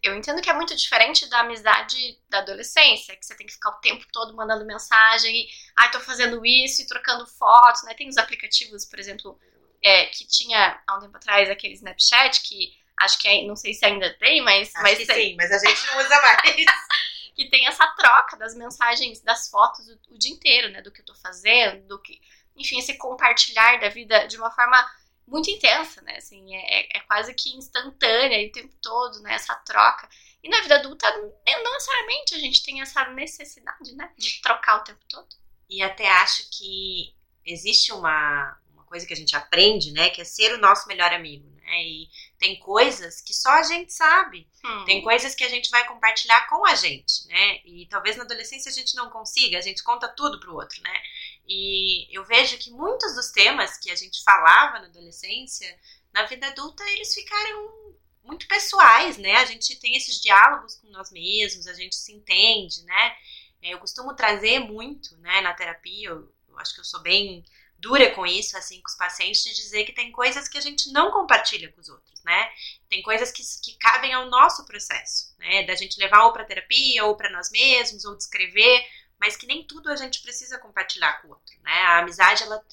eu 0.04 0.16
entendo 0.16 0.42
que 0.42 0.50
é 0.50 0.54
muito 0.54 0.76
diferente 0.76 1.28
da 1.28 1.40
amizade 1.40 2.20
da 2.30 2.40
adolescência, 2.40 3.16
que 3.16 3.26
você 3.26 3.36
tem 3.36 3.48
que 3.48 3.54
ficar 3.54 3.72
o 3.72 3.80
tempo 3.80 4.06
todo 4.12 4.36
mandando 4.36 4.64
mensagem 4.66 5.36
e, 5.36 5.50
ai, 5.76 5.88
ah, 5.88 5.92
tô 5.92 6.00
fazendo 6.00 6.46
isso 6.46 6.84
e 6.84 6.88
trocando 6.88 7.26
fotos, 7.26 7.84
né? 7.84 7.96
Tem 7.96 8.08
os 8.08 8.18
aplicativos, 8.18 8.86
por 8.86 9.00
exemplo, 9.00 9.40
é, 9.88 10.06
que 10.08 10.28
tinha 10.28 10.82
há 10.86 10.98
um 10.98 11.00
tempo 11.00 11.16
atrás 11.16 11.50
aquele 11.50 11.74
Snapchat, 11.74 12.42
que 12.42 12.76
acho 13.00 13.18
que 13.20 13.48
não 13.48 13.56
sei 13.56 13.74
se 13.74 13.86
ainda 13.86 14.14
tem, 14.18 14.44
mas. 14.44 14.74
Acho 14.76 14.84
mas 14.84 14.98
que 14.98 15.06
tem. 15.06 15.30
sim, 15.30 15.36
mas 15.36 15.52
a 15.52 15.58
gente 15.60 15.88
não 15.88 16.00
usa 16.00 16.22
mais. 16.22 16.42
que 17.36 17.50
tem 17.50 17.68
essa 17.68 17.88
troca 17.96 18.36
das 18.36 18.56
mensagens, 18.56 19.22
das 19.22 19.50
fotos 19.50 19.88
o, 19.88 20.16
o 20.16 20.18
dia 20.18 20.32
inteiro, 20.32 20.70
né? 20.70 20.82
Do 20.82 20.92
que 20.92 21.02
eu 21.02 21.06
tô 21.06 21.16
fazendo, 21.16 21.88
do 21.88 22.02
que. 22.02 22.20
Enfim, 22.56 22.80
esse 22.80 22.98
compartilhar 22.98 23.80
da 23.80 23.90
vida 23.90 24.28
de 24.28 24.38
uma 24.38 24.52
forma 24.52 24.84
muito 25.26 25.50
intensa, 25.50 26.02
né? 26.02 26.18
Assim, 26.18 26.56
é, 26.56 26.80
é, 26.80 26.98
é 26.98 27.00
quase 27.02 27.34
que 27.34 27.56
instantânea 27.56 28.46
o 28.48 28.52
tempo 28.52 28.74
todo, 28.82 29.22
né? 29.22 29.36
Essa 29.36 29.56
troca. 29.56 30.10
E 30.44 30.50
na 30.50 30.62
vida 30.62 30.76
adulta, 30.76 31.10
não 31.18 31.74
necessariamente 31.74 32.36
a 32.36 32.40
gente 32.40 32.64
tem 32.64 32.82
essa 32.82 33.06
necessidade, 33.10 33.96
né? 33.96 34.12
De 34.18 34.42
trocar 34.42 34.78
o 34.78 34.84
tempo 34.84 35.04
todo. 35.08 35.28
E 35.70 35.82
até 35.82 36.10
acho 36.10 36.50
que 36.50 37.14
existe 37.46 37.92
uma 37.94 38.58
coisa 38.88 39.06
que 39.06 39.14
a 39.14 39.18
gente 39.18 39.36
aprende, 39.36 39.92
né? 39.92 40.10
Que 40.10 40.22
é 40.22 40.24
ser 40.24 40.54
o 40.54 40.58
nosso 40.58 40.88
melhor 40.88 41.14
amigo, 41.14 41.48
né? 41.62 41.84
E 41.84 42.10
tem 42.40 42.58
coisas 42.60 43.22
que 43.22 43.34
só 43.34 43.50
a 43.50 43.64
gente 43.64 43.94
sabe. 43.94 44.48
Hum. 44.66 44.86
Tem 44.86 45.02
coisas 45.04 45.36
que 45.36 45.44
a 45.44 45.50
gente 45.50 45.70
vai 45.70 45.86
compartilhar 45.86 46.48
com 46.48 46.66
a 46.66 46.74
gente, 46.74 47.28
né? 47.28 47.62
E 47.66 47.86
talvez 47.88 48.16
na 48.16 48.24
adolescência 48.24 48.70
a 48.70 48.74
gente 48.74 48.96
não 48.96 49.10
consiga, 49.10 49.58
a 49.58 49.62
gente 49.62 49.84
conta 49.84 50.08
tudo 50.08 50.40
pro 50.40 50.56
outro, 50.56 50.82
né? 50.82 51.02
E 51.48 52.08
eu 52.16 52.26
vejo 52.26 52.58
que 52.58 52.72
muitos 52.72 53.16
dos 53.16 53.32
temas 53.32 53.78
que 53.78 53.92
a 53.92 53.96
gente 53.96 54.24
falava 54.24 54.80
na 54.80 54.88
adolescência, 54.88 55.78
na 56.14 56.26
vida 56.26 56.48
adulta, 56.48 56.84
eles 56.90 57.14
ficaram 57.14 57.96
muito 58.24 58.48
pessoais, 58.48 59.18
né? 59.18 59.34
A 59.36 59.46
gente 59.46 59.80
tem 59.80 59.96
esses 59.96 60.22
diálogos 60.22 60.76
com 60.76 60.88
nós 60.88 61.12
mesmos, 61.12 61.68
a 61.68 61.74
gente 61.74 61.96
se 61.96 62.12
entende, 62.14 62.84
né? 62.84 63.16
Eu 63.62 63.80
costumo 63.80 64.16
trazer 64.16 64.60
muito, 64.60 65.18
né, 65.18 65.42
na 65.42 65.54
terapia, 65.54 66.10
eu, 66.10 66.32
eu 66.48 66.60
acho 66.60 66.74
que 66.74 66.80
eu 66.80 66.86
sou 66.86 67.02
bem 67.02 67.44
dura 67.78 68.14
com 68.14 68.26
isso, 68.26 68.58
assim, 68.58 68.82
com 68.82 68.90
os 68.90 68.96
pacientes, 68.96 69.44
de 69.44 69.54
dizer 69.54 69.86
que 69.86 69.94
tem 69.94 70.12
coisas 70.12 70.48
que 70.48 70.58
a 70.58 70.62
gente 70.62 70.92
não 70.92 71.12
compartilha 71.12 71.72
com 71.72 71.80
os 71.80 71.90
outros, 71.90 72.24
né? 72.24 72.50
Tem 72.90 73.02
coisas 73.02 73.32
que, 73.32 73.44
que 73.64 73.78
cabem 73.78 74.14
ao 74.14 74.30
nosso 74.30 74.66
processo, 74.66 75.36
né? 75.38 75.64
Da 75.64 75.76
gente 75.76 76.00
levar 76.00 76.24
ou 76.24 76.34
para 76.34 76.46
terapia, 76.46 77.06
ou 77.06 77.16
para 77.16 77.30
nós 77.30 77.52
mesmos, 77.52 78.04
ou 78.06 78.16
descrever, 78.16 78.86
mas 79.20 79.36
que 79.36 79.46
nem 79.46 79.66
tudo 79.66 79.90
a 79.90 79.96
gente 79.96 80.22
precisa 80.22 80.58
compartilhar 80.58 81.22
com 81.22 81.28
o 81.28 81.32
outro, 81.32 81.56
né? 81.62 81.72
A 81.72 82.00
amizade, 82.00 82.44
ela, 82.44 82.64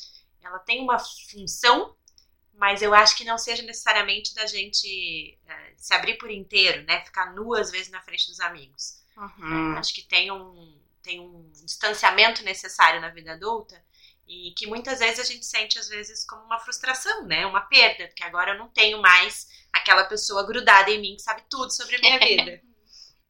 ela 0.43 0.59
tem 0.61 0.81
uma 0.81 0.99
função, 0.99 1.95
mas 2.55 2.81
eu 2.81 2.95
acho 2.95 3.17
que 3.17 3.25
não 3.25 3.37
seja 3.37 3.63
necessariamente 3.63 4.35
da 4.35 4.47
gente 4.47 5.39
é, 5.47 5.75
se 5.77 5.93
abrir 5.93 6.17
por 6.17 6.31
inteiro, 6.31 6.83
né? 6.85 7.05
Ficar 7.05 7.35
nu, 7.35 7.55
às 7.55 7.71
vezes, 7.71 7.91
na 7.91 8.01
frente 8.01 8.29
dos 8.29 8.41
amigos. 8.41 9.03
Uhum. 9.17 9.77
acho 9.79 9.95
que 9.95 10.03
tem 10.03 10.33
um, 10.33 10.77
tem 11.01 11.21
um 11.21 11.49
distanciamento 11.53 12.43
necessário 12.43 13.01
na 13.01 13.11
vida 13.11 13.35
adulta 13.35 13.81
e 14.27 14.53
que 14.57 14.67
muitas 14.67 15.01
vezes 15.01 15.21
a 15.21 15.25
gente 15.25 15.45
sente, 15.45 15.79
às 15.79 15.89
vezes, 15.89 16.25
como 16.27 16.45
uma 16.45 16.59
frustração, 16.59 17.27
né? 17.27 17.45
Uma 17.47 17.63
perda, 17.63 18.07
porque 18.09 18.25
agora 18.25 18.53
eu 18.53 18.59
não 18.59 18.69
tenho 18.69 19.01
mais 19.01 19.49
aquela 19.73 20.05
pessoa 20.05 20.47
grudada 20.47 20.91
em 20.91 21.01
mim 21.01 21.17
que 21.17 21.23
sabe 21.23 21.43
tudo 21.51 21.71
sobre 21.71 21.97
a 21.97 21.99
minha 21.99 22.19
vida. 22.19 22.61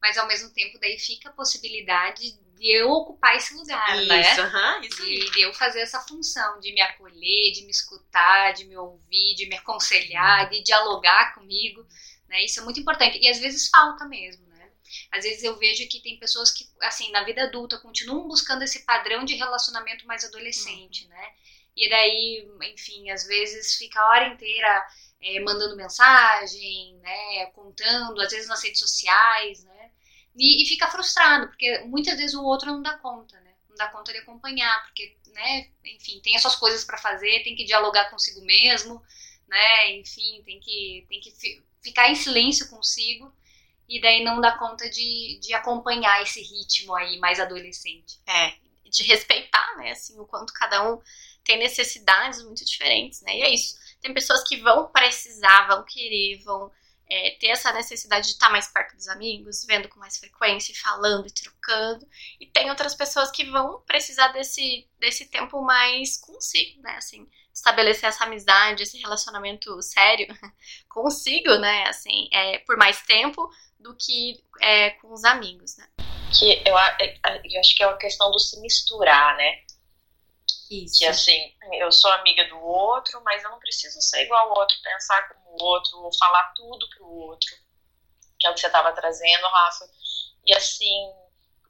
Mas 0.01 0.17
ao 0.17 0.27
mesmo 0.27 0.51
tempo, 0.51 0.79
daí 0.79 0.99
fica 0.99 1.29
a 1.29 1.33
possibilidade 1.33 2.39
de 2.55 2.71
eu 2.71 2.89
ocupar 2.89 3.35
esse 3.35 3.53
lugar, 3.55 3.97
isso, 3.97 4.07
né? 4.07 4.77
Uhum, 4.77 4.81
isso 4.81 5.03
de, 5.03 5.31
de, 5.31 5.41
eu 5.41 5.53
fazer 5.53 5.81
essa 5.81 5.99
função 6.01 6.59
de 6.59 6.73
me 6.73 6.81
acolher, 6.81 7.51
de 7.51 7.63
me 7.65 7.71
escutar, 7.71 8.53
de 8.53 8.65
me 8.65 8.77
ouvir, 8.77 9.35
de 9.35 9.47
me 9.47 9.57
aconselhar, 9.57 10.49
de 10.49 10.63
dialogar 10.63 11.33
comigo, 11.33 11.85
né? 12.29 12.45
Isso 12.45 12.59
é 12.59 12.63
muito 12.63 12.79
importante. 12.79 13.19
E 13.19 13.27
às 13.27 13.39
vezes 13.39 13.67
falta 13.67 14.05
mesmo, 14.05 14.47
né? 14.47 14.54
Às 15.11 15.23
vezes 15.23 15.43
eu 15.43 15.57
vejo 15.57 15.87
que 15.87 16.01
tem 16.01 16.19
pessoas 16.19 16.51
que, 16.51 16.65
assim, 16.81 17.11
na 17.11 17.23
vida 17.23 17.43
adulta 17.43 17.79
continuam 17.79 18.27
buscando 18.27 18.63
esse 18.63 18.85
padrão 18.85 19.23
de 19.25 19.35
relacionamento 19.35 20.05
mais 20.05 20.23
adolescente, 20.23 21.03
uhum. 21.03 21.09
né? 21.09 21.31
E 21.75 21.89
daí, 21.89 22.47
enfim, 22.71 23.09
às 23.09 23.25
vezes 23.25 23.75
fica 23.75 23.99
a 23.99 24.09
hora 24.09 24.27
inteira 24.27 24.87
é, 25.21 25.39
mandando 25.41 25.75
mensagem, 25.75 26.95
né? 27.01 27.45
Contando, 27.47 28.21
às 28.21 28.31
vezes 28.31 28.47
nas 28.47 28.63
redes 28.63 28.79
sociais, 28.79 29.63
né? 29.63 29.91
E, 30.35 30.63
e, 30.63 30.67
fica 30.67 30.89
frustrado, 30.89 31.47
porque 31.47 31.79
muitas 31.85 32.17
vezes 32.17 32.35
o 32.35 32.43
outro 32.43 32.71
não 32.71 32.81
dá 32.81 32.97
conta, 32.97 33.39
né? 33.41 33.53
Não 33.69 33.75
dá 33.75 33.87
conta 33.89 34.11
de 34.11 34.19
acompanhar, 34.19 34.83
porque, 34.83 35.17
né, 35.33 35.69
enfim, 35.85 36.19
tem 36.21 36.35
as 36.35 36.41
suas 36.41 36.55
coisas 36.55 36.83
para 36.83 36.97
fazer, 36.97 37.43
tem 37.43 37.55
que 37.55 37.63
dialogar 37.63 38.09
consigo 38.09 38.41
mesmo, 38.41 39.01
né? 39.47 39.91
Enfim, 39.97 40.43
tem 40.45 40.59
que, 40.59 41.05
tem 41.09 41.19
que 41.21 41.33
ficar 41.81 42.09
em 42.09 42.15
silêncio 42.15 42.69
consigo 42.69 43.33
e 43.87 44.01
daí 44.01 44.23
não 44.23 44.41
dá 44.41 44.57
conta 44.57 44.89
de, 44.89 45.39
de 45.41 45.53
acompanhar 45.53 46.21
esse 46.21 46.41
ritmo 46.41 46.95
aí 46.95 47.19
mais 47.19 47.39
adolescente. 47.39 48.19
É, 48.27 48.55
de 48.89 49.03
respeitar, 49.03 49.75
né, 49.77 49.91
assim, 49.91 50.17
o 50.19 50.25
quanto 50.25 50.53
cada 50.53 50.89
um 50.89 51.01
tem 51.43 51.57
necessidades 51.57 52.41
muito 52.43 52.65
diferentes, 52.65 53.21
né? 53.21 53.37
E 53.37 53.41
é 53.43 53.53
isso. 53.53 53.75
Tem 54.01 54.13
pessoas 54.13 54.43
que 54.43 54.57
vão 54.57 54.87
precisar, 54.87 55.67
vão 55.67 55.83
querer, 55.83 56.41
vão 56.43 56.71
é, 57.07 57.31
ter 57.39 57.47
essa 57.47 57.71
necessidade 57.71 58.27
de 58.27 58.33
estar 58.33 58.49
mais 58.49 58.67
perto 58.67 58.95
dos 58.95 59.07
amigos, 59.07 59.63
vendo 59.65 59.87
com 59.87 59.99
mais 59.99 60.17
frequência, 60.17 60.73
falando 60.81 61.27
e 61.27 61.31
trocando. 61.31 62.07
E 62.39 62.47
tem 62.47 62.69
outras 62.69 62.95
pessoas 62.95 63.29
que 63.29 63.45
vão 63.45 63.81
precisar 63.81 64.29
desse, 64.29 64.87
desse 64.99 65.27
tempo 65.27 65.61
mais 65.61 66.17
consigo, 66.17 66.81
né? 66.81 66.95
Assim, 66.97 67.29
estabelecer 67.53 68.09
essa 68.09 68.23
amizade, 68.23 68.83
esse 68.83 68.97
relacionamento 68.97 69.79
sério 69.81 70.27
consigo, 70.89 71.55
né? 71.57 71.87
Assim, 71.87 72.27
é, 72.31 72.57
por 72.59 72.75
mais 72.75 73.01
tempo 73.03 73.47
do 73.79 73.95
que 73.95 74.43
é, 74.61 74.91
com 74.91 75.11
os 75.13 75.23
amigos, 75.23 75.77
né? 75.77 75.87
Que 76.37 76.63
eu, 76.67 76.75
eu 76.75 77.59
acho 77.59 77.75
que 77.75 77.83
é 77.83 77.87
uma 77.87 77.97
questão 77.97 78.31
do 78.31 78.39
se 78.39 78.59
misturar, 78.59 79.35
né? 79.37 79.63
Isso. 80.69 80.99
Que 80.99 81.05
assim, 81.05 81.53
eu 81.73 81.91
sou 81.91 82.11
amiga 82.11 82.47
do 82.49 82.59
outro, 82.59 83.21
mas 83.23 83.43
eu 83.43 83.51
não 83.51 83.59
preciso 83.59 84.01
ser 84.01 84.23
igual 84.23 84.49
ao 84.49 84.57
outro, 84.57 84.75
pensar 84.81 85.27
como 85.29 85.57
o 85.57 85.63
outro, 85.63 85.97
ou 85.99 86.17
falar 86.17 86.53
tudo 86.55 86.89
pro 86.89 87.07
outro. 87.07 87.55
Que 88.39 88.47
é 88.47 88.49
o 88.49 88.53
que 88.53 88.59
você 88.59 88.67
estava 88.67 88.91
trazendo, 88.93 89.47
Rafa. 89.47 89.85
E 90.45 90.55
assim, 90.55 91.13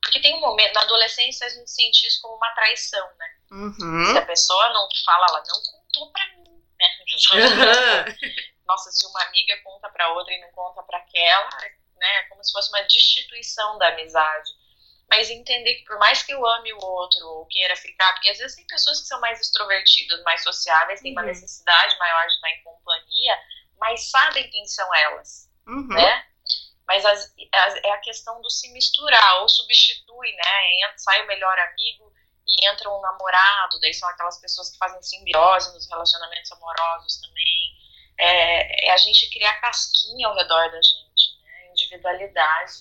porque 0.01 0.21
tem 0.21 0.35
um 0.35 0.39
momento, 0.39 0.73
na 0.73 0.81
adolescência 0.81 1.47
a 1.47 1.49
gente 1.49 1.69
sente 1.69 2.07
isso 2.07 2.21
como 2.21 2.35
uma 2.35 2.51
traição, 2.51 3.07
né? 3.17 3.27
Uhum. 3.51 4.05
Se 4.11 4.17
a 4.17 4.25
pessoa 4.25 4.69
não 4.69 4.87
fala, 5.03 5.25
ela 5.29 5.43
não 5.47 5.61
contou 5.63 6.11
pra 6.11 6.27
mim, 6.37 6.63
né? 6.79 6.87
Nossa, 8.65 8.91
se 8.91 9.05
uma 9.07 9.21
amiga 9.23 9.59
conta 9.63 9.89
pra 9.89 10.13
outra 10.13 10.33
e 10.33 10.41
não 10.41 10.51
conta 10.51 10.81
pra 10.83 10.97
aquela, 10.99 11.49
né? 12.05 12.23
Como 12.29 12.43
se 12.43 12.51
fosse 12.51 12.69
uma 12.69 12.81
destituição 12.83 13.77
da 13.77 13.89
amizade 13.89 14.51
mas 15.09 15.29
entender 15.29 15.75
que 15.75 15.85
por 15.85 15.97
mais 15.99 16.23
que 16.23 16.33
eu 16.33 16.45
ame 16.45 16.73
o 16.73 16.83
outro 16.83 17.25
ou 17.27 17.45
queira 17.45 17.75
ficar, 17.75 18.11
porque 18.13 18.29
às 18.29 18.37
vezes 18.37 18.55
tem 18.55 18.65
pessoas 18.65 19.01
que 19.01 19.07
são 19.07 19.19
mais 19.19 19.39
extrovertidas, 19.39 20.23
mais 20.23 20.43
sociáveis, 20.43 21.01
têm 21.01 21.11
uhum. 21.11 21.19
uma 21.19 21.27
necessidade 21.27 21.97
maior 21.97 22.25
de 22.27 22.33
estar 22.33 22.49
em 22.49 22.63
companhia, 22.63 23.39
mas 23.77 24.09
sabem 24.09 24.49
quem 24.49 24.65
são 24.65 24.93
elas, 24.95 25.49
uhum. 25.67 25.87
né? 25.87 26.25
Mas 26.87 27.05
as, 27.05 27.33
as, 27.51 27.75
é 27.83 27.91
a 27.91 27.99
questão 27.99 28.41
do 28.41 28.49
se 28.49 28.71
misturar, 28.71 29.41
ou 29.41 29.49
substitui, 29.49 30.31
né? 30.33 30.93
Sai 30.97 31.23
o 31.23 31.27
melhor 31.27 31.57
amigo 31.57 32.13
e 32.47 32.67
entra 32.67 32.89
um 32.89 33.01
namorado, 33.01 33.79
daí 33.79 33.93
são 33.93 34.07
aquelas 34.09 34.39
pessoas 34.39 34.69
que 34.69 34.77
fazem 34.77 35.01
simbiose 35.01 35.73
nos 35.73 35.89
relacionamentos 35.89 36.51
amorosos 36.51 37.21
também. 37.21 37.75
É, 38.17 38.87
é 38.87 38.91
a 38.91 38.97
gente 38.97 39.29
criar 39.29 39.59
casquinha 39.61 40.27
ao 40.27 40.35
redor 40.35 40.71
da 40.71 40.81
gente? 40.81 41.04
Individualidade. 41.85 42.73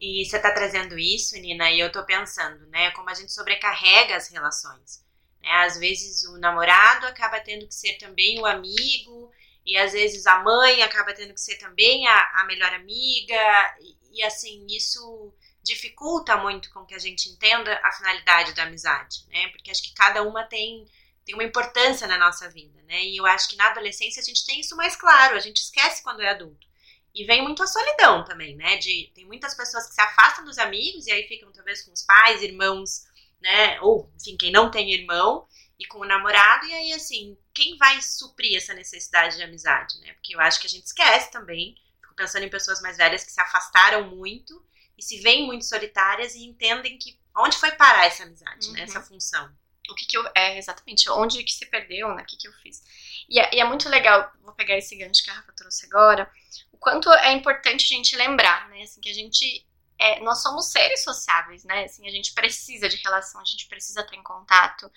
E 0.00 0.24
você 0.24 0.36
está 0.36 0.52
trazendo 0.52 0.98
isso, 0.98 1.36
Nina, 1.36 1.70
e 1.70 1.80
eu 1.80 1.86
estou 1.86 2.04
pensando, 2.04 2.66
né, 2.66 2.90
como 2.90 3.08
a 3.08 3.14
gente 3.14 3.32
sobrecarrega 3.32 4.16
as 4.16 4.28
relações. 4.28 5.04
Né? 5.40 5.48
Às 5.64 5.78
vezes 5.78 6.24
o 6.24 6.36
namorado 6.38 7.06
acaba 7.06 7.40
tendo 7.40 7.66
que 7.66 7.74
ser 7.74 7.94
também 7.94 8.40
o 8.40 8.46
amigo, 8.46 9.30
e 9.64 9.76
às 9.78 9.92
vezes 9.92 10.26
a 10.26 10.42
mãe 10.42 10.82
acaba 10.82 11.14
tendo 11.14 11.32
que 11.32 11.40
ser 11.40 11.56
também 11.56 12.06
a, 12.06 12.40
a 12.40 12.44
melhor 12.44 12.72
amiga, 12.74 13.76
e, 13.80 14.18
e 14.18 14.22
assim, 14.22 14.66
isso 14.68 15.32
dificulta 15.62 16.36
muito 16.36 16.70
com 16.70 16.84
que 16.84 16.94
a 16.94 16.98
gente 16.98 17.30
entenda 17.30 17.80
a 17.82 17.90
finalidade 17.92 18.52
da 18.52 18.64
amizade, 18.64 19.24
né? 19.28 19.48
Porque 19.48 19.70
acho 19.70 19.82
que 19.82 19.94
cada 19.94 20.22
uma 20.22 20.44
tem, 20.44 20.84
tem 21.24 21.34
uma 21.34 21.44
importância 21.44 22.06
na 22.06 22.18
nossa 22.18 22.50
vida, 22.50 22.82
né? 22.82 23.02
E 23.02 23.16
eu 23.16 23.24
acho 23.24 23.48
que 23.48 23.56
na 23.56 23.68
adolescência 23.68 24.20
a 24.20 24.24
gente 24.24 24.44
tem 24.44 24.60
isso 24.60 24.76
mais 24.76 24.94
claro, 24.94 25.36
a 25.36 25.40
gente 25.40 25.56
esquece 25.56 26.02
quando 26.02 26.20
é 26.20 26.28
adulto. 26.28 26.66
E 27.14 27.24
vem 27.24 27.42
muito 27.42 27.62
a 27.62 27.66
solidão 27.66 28.24
também, 28.24 28.56
né? 28.56 28.76
De, 28.76 29.12
tem 29.14 29.24
muitas 29.24 29.54
pessoas 29.54 29.86
que 29.86 29.94
se 29.94 30.00
afastam 30.00 30.44
dos 30.44 30.58
amigos 30.58 31.06
e 31.06 31.12
aí 31.12 31.28
ficam 31.28 31.52
talvez 31.52 31.82
com 31.82 31.92
os 31.92 32.02
pais, 32.02 32.42
irmãos, 32.42 33.04
né? 33.40 33.80
Ou, 33.82 34.12
enfim, 34.20 34.36
quem 34.36 34.50
não 34.50 34.70
tem 34.70 34.92
irmão 34.92 35.46
e 35.78 35.86
com 35.86 35.98
o 35.98 36.04
namorado. 36.04 36.66
E 36.66 36.74
aí, 36.74 36.92
assim, 36.92 37.38
quem 37.52 37.76
vai 37.76 38.02
suprir 38.02 38.56
essa 38.56 38.74
necessidade 38.74 39.36
de 39.36 39.44
amizade, 39.44 39.98
né? 40.00 40.12
Porque 40.14 40.34
eu 40.34 40.40
acho 40.40 40.58
que 40.60 40.66
a 40.66 40.70
gente 40.70 40.86
esquece 40.86 41.30
também. 41.30 41.76
Fico 42.00 42.14
pensando 42.16 42.44
em 42.44 42.50
pessoas 42.50 42.80
mais 42.80 42.96
velhas 42.96 43.22
que 43.22 43.30
se 43.30 43.40
afastaram 43.40 44.10
muito 44.10 44.64
e 44.98 45.02
se 45.02 45.20
veem 45.20 45.46
muito 45.46 45.64
solitárias 45.64 46.34
e 46.34 46.44
entendem 46.44 46.98
que 46.98 47.16
onde 47.36 47.56
foi 47.56 47.70
parar 47.72 48.06
essa 48.06 48.24
amizade, 48.24 48.66
uhum. 48.66 48.72
né? 48.72 48.82
Essa 48.82 49.00
função. 49.00 49.52
O 49.88 49.94
que 49.94 50.06
que 50.06 50.16
eu... 50.16 50.24
É, 50.34 50.58
exatamente. 50.58 51.08
Onde 51.10 51.44
que 51.44 51.52
se 51.52 51.66
perdeu, 51.66 52.12
né? 52.14 52.22
O 52.22 52.26
que 52.26 52.36
que 52.36 52.48
eu 52.48 52.52
fiz. 52.54 52.82
E 53.28 53.38
é, 53.38 53.54
e 53.54 53.60
é 53.60 53.64
muito 53.64 53.88
legal, 53.88 54.32
vou 54.42 54.54
pegar 54.54 54.76
esse 54.76 54.96
gancho 54.96 55.22
que 55.22 55.30
a 55.30 55.34
Rafa 55.34 55.52
trouxe 55.52 55.86
agora, 55.86 56.30
quanto 56.84 57.10
é 57.10 57.32
importante 57.32 57.82
a 57.84 57.96
gente 57.96 58.14
lembrar, 58.14 58.68
né? 58.68 58.82
Assim, 58.82 59.00
que 59.00 59.08
a 59.08 59.14
gente. 59.14 59.66
É, 59.98 60.20
nós 60.20 60.42
somos 60.42 60.70
seres 60.70 61.02
sociáveis, 61.02 61.64
né? 61.64 61.84
Assim, 61.84 62.06
a 62.06 62.10
gente 62.10 62.34
precisa 62.34 62.88
de 62.88 62.96
relação, 62.96 63.40
a 63.40 63.44
gente 63.44 63.66
precisa 63.66 64.02
estar 64.02 64.14
em 64.14 64.22
contato. 64.22 64.90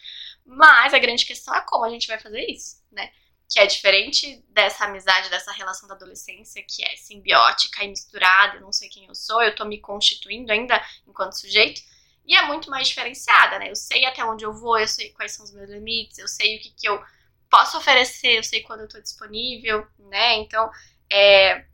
Mas 0.45 0.93
a 0.93 0.99
grande 0.99 1.25
questão 1.25 1.55
é 1.55 1.61
como 1.61 1.85
a 1.85 1.89
gente 1.89 2.07
vai 2.07 2.19
fazer 2.19 2.45
isso, 2.45 2.83
né? 2.91 3.09
Que 3.49 3.59
é 3.59 3.65
diferente 3.65 4.43
dessa 4.49 4.85
amizade, 4.85 5.29
dessa 5.29 5.51
relação 5.53 5.87
da 5.87 5.95
adolescência, 5.95 6.61
que 6.67 6.83
é 6.83 6.97
simbiótica 6.97 7.83
e 7.83 7.87
misturada, 7.87 8.57
eu 8.57 8.61
não 8.61 8.73
sei 8.73 8.89
quem 8.89 9.05
eu 9.05 9.15
sou, 9.15 9.41
eu 9.41 9.55
tô 9.55 9.63
me 9.63 9.79
constituindo 9.79 10.51
ainda 10.51 10.83
enquanto 11.07 11.39
sujeito. 11.39 11.81
E 12.25 12.35
é 12.35 12.41
muito 12.45 12.69
mais 12.69 12.89
diferenciada, 12.89 13.57
né? 13.59 13.69
Eu 13.69 13.75
sei 13.75 14.03
até 14.03 14.25
onde 14.25 14.43
eu 14.43 14.53
vou, 14.53 14.77
eu 14.77 14.87
sei 14.87 15.11
quais 15.13 15.31
são 15.31 15.45
os 15.45 15.53
meus 15.53 15.69
limites, 15.69 16.17
eu 16.17 16.27
sei 16.27 16.57
o 16.57 16.61
que, 16.61 16.71
que 16.71 16.89
eu 16.89 17.01
posso 17.49 17.77
oferecer, 17.77 18.37
eu 18.37 18.43
sei 18.43 18.61
quando 18.63 18.81
eu 18.81 18.89
tô 18.89 18.99
disponível, 18.99 19.87
né? 19.97 20.35
Então, 20.35 20.69
é, 21.09 21.65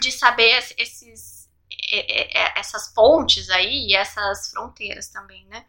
de 0.00 0.12
saber 0.12 0.64
esses, 0.76 1.48
essas 2.54 2.88
pontes 2.88 3.48
aí 3.50 3.88
e 3.88 3.94
essas 3.94 4.50
fronteiras 4.50 5.08
também, 5.08 5.44
né? 5.46 5.64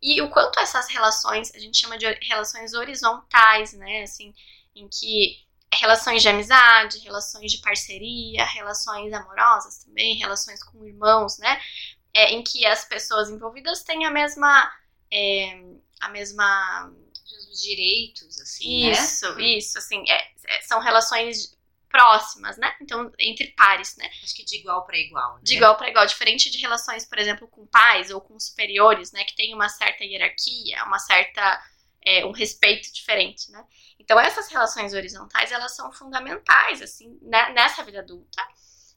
E 0.00 0.22
o 0.22 0.30
quanto 0.30 0.60
essas 0.60 0.88
relações, 0.88 1.52
a 1.54 1.58
gente 1.58 1.78
chama 1.78 1.98
de 1.98 2.06
relações 2.22 2.72
horizontais, 2.72 3.72
né? 3.72 4.02
Assim, 4.02 4.34
em 4.74 4.88
que 4.88 5.44
relações 5.72 6.22
de 6.22 6.28
amizade, 6.28 6.98
relações 7.00 7.52
de 7.52 7.58
parceria, 7.58 8.44
relações 8.44 9.12
amorosas 9.12 9.84
também, 9.84 10.16
relações 10.16 10.62
com 10.62 10.84
irmãos, 10.86 11.38
né? 11.38 11.60
É, 12.14 12.32
em 12.32 12.42
que 12.42 12.64
as 12.64 12.84
pessoas 12.84 13.28
envolvidas 13.28 13.82
têm 13.82 14.06
a 14.06 14.10
mesma. 14.10 14.72
É, 15.10 15.60
a 16.00 16.08
mesma. 16.08 16.92
Os 17.50 17.60
direitos, 17.60 18.40
assim. 18.40 18.86
Né? 18.86 18.92
Isso, 18.92 19.34
né? 19.34 19.42
isso, 19.42 19.78
assim. 19.78 20.02
É, 20.08 20.30
é, 20.46 20.60
são 20.62 20.80
relações 20.80 21.57
próximas, 21.88 22.56
né? 22.56 22.74
Então, 22.80 23.10
entre 23.18 23.48
pares, 23.48 23.96
né? 23.96 24.08
Acho 24.22 24.34
que 24.34 24.44
de 24.44 24.56
igual 24.56 24.84
para 24.84 24.96
igual. 24.96 25.36
Né? 25.36 25.40
De 25.42 25.56
igual 25.56 25.76
para 25.76 25.88
igual, 25.88 26.06
diferente 26.06 26.50
de 26.50 26.58
relações, 26.58 27.04
por 27.04 27.18
exemplo, 27.18 27.48
com 27.48 27.66
pais 27.66 28.10
ou 28.10 28.20
com 28.20 28.38
superiores, 28.38 29.12
né? 29.12 29.24
Que 29.24 29.34
tem 29.34 29.54
uma 29.54 29.68
certa 29.68 30.04
hierarquia, 30.04 30.84
uma 30.84 30.98
certa 30.98 31.62
é, 32.04 32.24
um 32.24 32.32
respeito 32.32 32.92
diferente, 32.92 33.50
né? 33.50 33.64
Então 33.98 34.18
essas 34.18 34.48
relações 34.48 34.94
horizontais 34.94 35.52
elas 35.52 35.74
são 35.74 35.92
fundamentais 35.92 36.80
assim 36.80 37.18
né, 37.22 37.52
nessa 37.52 37.82
vida 37.82 38.00
adulta, 38.00 38.42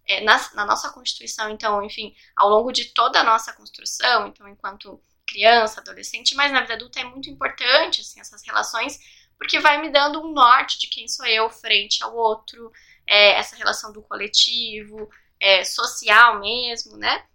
é, 0.07 0.21
na, 0.21 0.37
na, 0.53 0.65
nossa 0.65 0.89
constituição. 0.91 1.49
Então, 1.49 1.83
enfim, 1.83 2.15
ao 2.35 2.49
longo 2.49 2.71
de 2.71 2.85
toda 2.93 3.19
a 3.19 3.23
nossa 3.23 3.51
construção, 3.53 4.27
então 4.27 4.47
enquanto 4.47 5.01
criança, 5.27 5.79
adolescente, 5.79 6.35
mas 6.35 6.51
na 6.51 6.61
vida 6.61 6.73
adulta 6.73 6.99
é 6.99 7.03
muito 7.03 7.29
importante 7.29 8.01
assim 8.01 8.19
essas 8.19 8.43
relações 8.45 8.99
porque 9.41 9.59
vai 9.59 9.81
me 9.81 9.89
dando 9.89 10.21
um 10.21 10.31
norte 10.31 10.77
de 10.77 10.85
quem 10.85 11.07
sou 11.07 11.25
eu 11.25 11.49
frente 11.49 12.03
ao 12.03 12.15
outro, 12.15 12.71
é, 13.07 13.31
essa 13.39 13.55
relação 13.55 13.91
do 13.91 14.03
coletivo, 14.03 15.09
é, 15.39 15.63
social 15.63 16.39
mesmo, 16.39 16.95
né? 16.95 17.25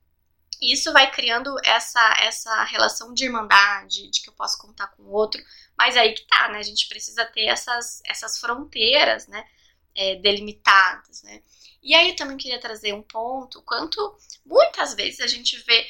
E 0.62 0.72
isso 0.72 0.92
vai 0.92 1.10
criando 1.10 1.56
essa, 1.64 2.14
essa 2.20 2.62
relação 2.62 3.12
de 3.12 3.25
irmandade, 3.25 4.08
de 4.08 4.22
que 4.22 4.28
eu 4.30 4.34
posso 4.34 4.56
contar 4.56 4.86
com 4.86 5.02
o 5.02 5.10
outro. 5.10 5.42
Mas 5.76 5.96
aí 5.96 6.14
que 6.14 6.25
tá, 6.28 6.48
né? 6.48 6.60
A 6.60 6.62
gente 6.62 6.86
precisa 6.86 7.25
ter 7.25 7.46
essas, 7.46 8.00
essas 8.04 8.38
fronteiras, 8.38 9.26
né? 9.26 9.44
É, 9.92 10.14
delimitadas, 10.14 11.25
né? 11.25 11.42
E 11.82 11.92
aí 11.92 12.10
eu 12.10 12.16
também 12.16 12.36
queria 12.36 12.60
trazer 12.60 12.94
um 12.94 13.02
ponto, 13.02 13.60
quanto 13.62 14.16
muitas 14.44 14.94
vezes 14.94 15.18
a 15.18 15.26
gente 15.26 15.56
vê 15.64 15.84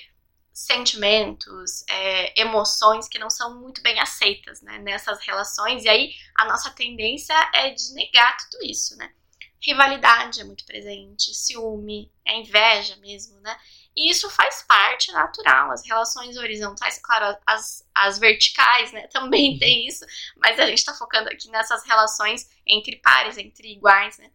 sentimentos, 0.57 1.85
é, 1.87 2.41
emoções 2.41 3.07
que 3.07 3.19
não 3.19 3.29
são 3.29 3.61
muito 3.61 3.83
bem 3.83 4.01
aceitas 4.01 4.63
né, 4.63 4.79
nessas 4.79 5.21
relações, 5.21 5.85
e 5.85 5.89
aí 5.89 6.15
a 6.35 6.47
nossa 6.47 6.71
tendência 6.71 7.35
é 7.53 7.69
de 7.69 7.93
negar 7.93 8.39
tudo 8.39 8.65
isso, 8.65 8.97
né? 8.97 9.13
Rivalidade 9.61 10.41
é 10.41 10.45
muito 10.45 10.65
presente, 10.65 11.35
ciúme, 11.35 12.11
é 12.25 12.39
inveja 12.39 12.97
mesmo, 12.97 13.39
né? 13.41 13.55
E 13.95 14.11
isso 14.11 14.31
faz 14.31 14.63
parte 14.63 15.13
natural. 15.13 15.73
As 15.73 15.87
relações 15.87 16.39
horizontais, 16.39 16.99
claro, 17.03 17.37
as, 17.47 17.87
as 17.95 18.19
verticais, 18.19 18.93
né, 18.93 19.09
também 19.09 19.53
uhum. 19.53 19.59
tem 19.59 19.87
isso, 19.87 20.07
mas 20.39 20.59
a 20.59 20.65
gente 20.65 20.79
está 20.79 20.95
focando 20.95 21.29
aqui 21.29 21.51
nessas 21.51 21.85
relações 21.85 22.49
entre 22.67 22.97
pares, 22.97 23.37
entre 23.37 23.73
iguais, 23.73 24.17
né? 24.17 24.31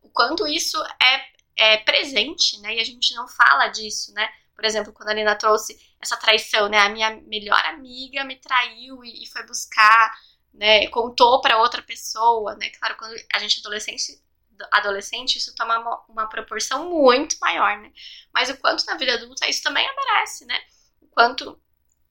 O 0.00 0.08
quanto 0.08 0.46
isso 0.46 0.80
é, 1.02 1.26
é 1.56 1.76
presente, 1.78 2.60
né? 2.60 2.76
E 2.76 2.80
a 2.80 2.84
gente 2.84 3.12
não 3.16 3.26
fala 3.26 3.66
disso, 3.66 4.12
né? 4.12 4.28
Por 4.54 4.64
exemplo, 4.64 4.92
quando 4.92 5.08
a 5.10 5.14
Nina 5.14 5.34
trouxe 5.36 5.78
essa 6.00 6.16
traição, 6.16 6.68
né? 6.68 6.78
A 6.78 6.88
minha 6.88 7.10
melhor 7.22 7.60
amiga 7.66 8.24
me 8.24 8.36
traiu 8.36 9.04
e, 9.04 9.24
e 9.24 9.26
foi 9.26 9.44
buscar, 9.46 10.14
né? 10.52 10.86
Contou 10.88 11.40
para 11.40 11.58
outra 11.58 11.82
pessoa, 11.82 12.54
né? 12.56 12.70
Claro, 12.70 12.96
quando 12.96 13.14
a 13.32 13.38
gente 13.38 13.58
é 13.58 13.60
adolescente, 13.60 14.22
adolescente, 14.70 15.36
isso 15.36 15.54
toma 15.54 16.04
uma, 16.08 16.28
proporção 16.28 16.88
muito 16.88 17.36
maior, 17.40 17.78
né? 17.78 17.92
Mas 18.32 18.50
o 18.50 18.56
quanto 18.58 18.86
na 18.86 18.96
vida 18.96 19.14
adulta 19.14 19.48
isso 19.48 19.62
também 19.62 19.86
aparece, 19.86 20.44
né? 20.44 20.58
O 21.00 21.06
quanto 21.08 21.60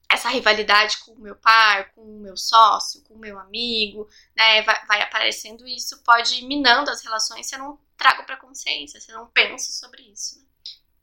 essa 0.08 0.28
rivalidade 0.28 0.98
com 0.98 1.12
o 1.12 1.20
meu 1.20 1.34
par, 1.36 1.92
com 1.92 2.02
o 2.02 2.20
meu 2.20 2.36
sócio, 2.36 3.02
com 3.04 3.14
o 3.14 3.18
meu 3.18 3.38
amigo, 3.38 4.08
né, 4.36 4.62
vai, 4.62 4.86
vai 4.86 5.02
aparecendo 5.02 5.66
e 5.66 5.76
isso 5.76 6.02
pode 6.04 6.36
ir 6.36 6.46
minando 6.46 6.90
as 6.90 7.02
relações 7.02 7.46
se 7.46 7.54
eu 7.54 7.58
não 7.58 7.78
trago 7.96 8.24
para 8.24 8.36
consciência, 8.36 9.00
se 9.00 9.10
eu 9.10 9.16
não 9.16 9.26
penso 9.28 9.72
sobre 9.72 10.02
isso. 10.02 10.38
Né? 10.38 10.44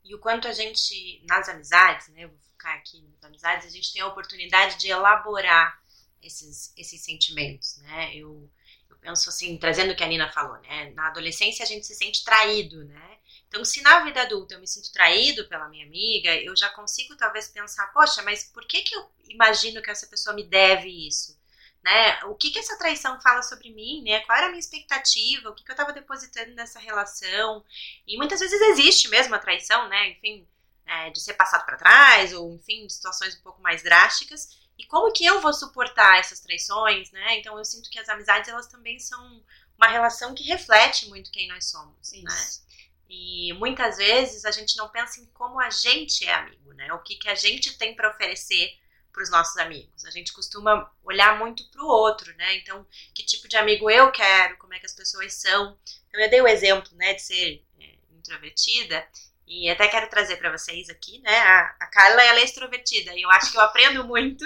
E 0.04 0.14
o 0.14 0.18
quanto 0.18 0.48
a 0.48 0.52
gente, 0.52 1.22
nas 1.28 1.48
amizades, 1.48 2.08
né, 2.08 2.26
vou 2.26 2.38
focar 2.38 2.76
aqui 2.76 3.02
nas 3.02 3.24
amizades, 3.24 3.66
a 3.66 3.70
gente 3.70 3.92
tem 3.92 4.02
a 4.02 4.06
oportunidade 4.06 4.78
de 4.78 4.88
elaborar 4.88 5.80
esses, 6.20 6.72
esses 6.76 7.04
sentimentos, 7.04 7.78
né? 7.78 8.14
Eu, 8.14 8.50
eu 8.88 8.96
penso 8.96 9.28
assim, 9.28 9.56
trazendo 9.58 9.92
o 9.92 9.96
que 9.96 10.04
a 10.04 10.06
Nina 10.06 10.30
falou, 10.32 10.60
né? 10.60 10.90
Na 10.90 11.08
adolescência 11.08 11.64
a 11.64 11.66
gente 11.66 11.86
se 11.86 11.94
sente 11.94 12.24
traído, 12.24 12.84
né? 12.84 13.18
Então, 13.48 13.64
se 13.64 13.82
na 13.82 14.02
vida 14.04 14.22
adulta 14.22 14.54
eu 14.54 14.60
me 14.60 14.66
sinto 14.66 14.90
traído 14.92 15.46
pela 15.46 15.68
minha 15.68 15.84
amiga, 15.84 16.34
eu 16.36 16.56
já 16.56 16.70
consigo 16.70 17.16
talvez 17.16 17.48
pensar, 17.48 17.86
poxa, 17.92 18.22
mas 18.22 18.44
por 18.44 18.66
que, 18.66 18.82
que 18.82 18.94
eu 18.94 19.10
imagino 19.28 19.82
que 19.82 19.90
essa 19.90 20.06
pessoa 20.06 20.34
me 20.34 20.42
deve 20.42 20.88
isso? 21.06 21.38
Né? 21.82 22.24
O 22.24 22.34
que 22.34 22.50
que 22.50 22.58
essa 22.58 22.78
traição 22.78 23.20
fala 23.20 23.42
sobre 23.42 23.70
mim, 23.70 24.02
né? 24.04 24.20
Qual 24.20 24.36
era 24.36 24.46
a 24.46 24.50
minha 24.50 24.60
expectativa? 24.60 25.48
O 25.48 25.54
que 25.54 25.64
que 25.64 25.70
eu 25.70 25.74
estava 25.74 25.92
depositando 25.92 26.54
nessa 26.54 26.78
relação? 26.78 27.64
E 28.06 28.16
muitas 28.16 28.40
vezes 28.40 28.60
existe 28.60 29.08
mesmo 29.08 29.34
a 29.34 29.38
traição, 29.38 29.88
né? 29.88 30.10
Enfim, 30.10 30.46
é, 30.86 31.10
de 31.10 31.20
ser 31.20 31.34
passado 31.34 31.64
para 31.64 31.76
trás 31.76 32.32
ou 32.32 32.54
enfim, 32.54 32.86
de 32.86 32.92
situações 32.92 33.36
um 33.36 33.42
pouco 33.42 33.60
mais 33.60 33.82
drásticas. 33.82 34.60
E 34.78 34.84
como 34.86 35.12
que 35.12 35.24
eu 35.24 35.40
vou 35.40 35.52
suportar 35.52 36.18
essas 36.18 36.40
traições, 36.40 37.10
né? 37.10 37.38
Então 37.38 37.58
eu 37.58 37.64
sinto 37.64 37.90
que 37.90 37.98
as 37.98 38.08
amizades 38.08 38.48
elas 38.48 38.68
também 38.68 38.98
são 38.98 39.42
uma 39.76 39.88
relação 39.88 40.34
que 40.34 40.44
reflete 40.44 41.08
muito 41.08 41.30
quem 41.30 41.48
nós 41.48 41.70
somos, 41.70 42.12
né? 42.12 42.18
Isso. 42.18 42.60
né? 42.60 42.72
E 43.14 43.52
muitas 43.54 43.98
vezes 43.98 44.44
a 44.44 44.50
gente 44.50 44.76
não 44.76 44.88
pensa 44.88 45.20
em 45.20 45.26
como 45.26 45.60
a 45.60 45.68
gente 45.68 46.24
é 46.24 46.32
amigo, 46.32 46.72
né? 46.72 46.92
O 46.94 47.00
que 47.00 47.16
que 47.16 47.28
a 47.28 47.34
gente 47.34 47.76
tem 47.76 47.94
para 47.94 48.10
oferecer 48.10 48.78
para 49.12 49.22
os 49.22 49.30
nossos 49.30 49.56
amigos. 49.58 50.04
A 50.04 50.10
gente 50.10 50.32
costuma 50.32 50.90
olhar 51.04 51.38
muito 51.38 51.68
para 51.70 51.82
o 51.82 51.86
outro, 51.86 52.34
né? 52.36 52.56
Então, 52.56 52.86
que 53.14 53.24
tipo 53.24 53.46
de 53.46 53.56
amigo 53.56 53.90
eu 53.90 54.10
quero, 54.10 54.56
como 54.56 54.74
é 54.74 54.78
que 54.78 54.86
as 54.86 54.94
pessoas 54.94 55.34
são. 55.34 55.76
Então, 56.08 56.20
eu 56.20 56.30
dei 56.30 56.40
o 56.40 56.48
exemplo, 56.48 56.90
né, 56.96 57.14
de 57.14 57.22
ser 57.22 57.64
é, 57.78 57.94
introvertida 58.10 59.06
e 59.46 59.68
até 59.68 59.86
quero 59.88 60.08
trazer 60.08 60.36
para 60.36 60.56
vocês 60.56 60.88
aqui, 60.88 61.18
né? 61.20 61.38
A, 61.38 61.76
a 61.80 61.86
Carla 61.86 62.22
ela 62.22 62.40
é 62.40 62.44
extrovertida 62.44 63.12
e 63.14 63.22
eu 63.22 63.30
acho 63.30 63.50
que 63.52 63.58
eu 63.58 63.62
aprendo 63.62 64.04
muito 64.04 64.44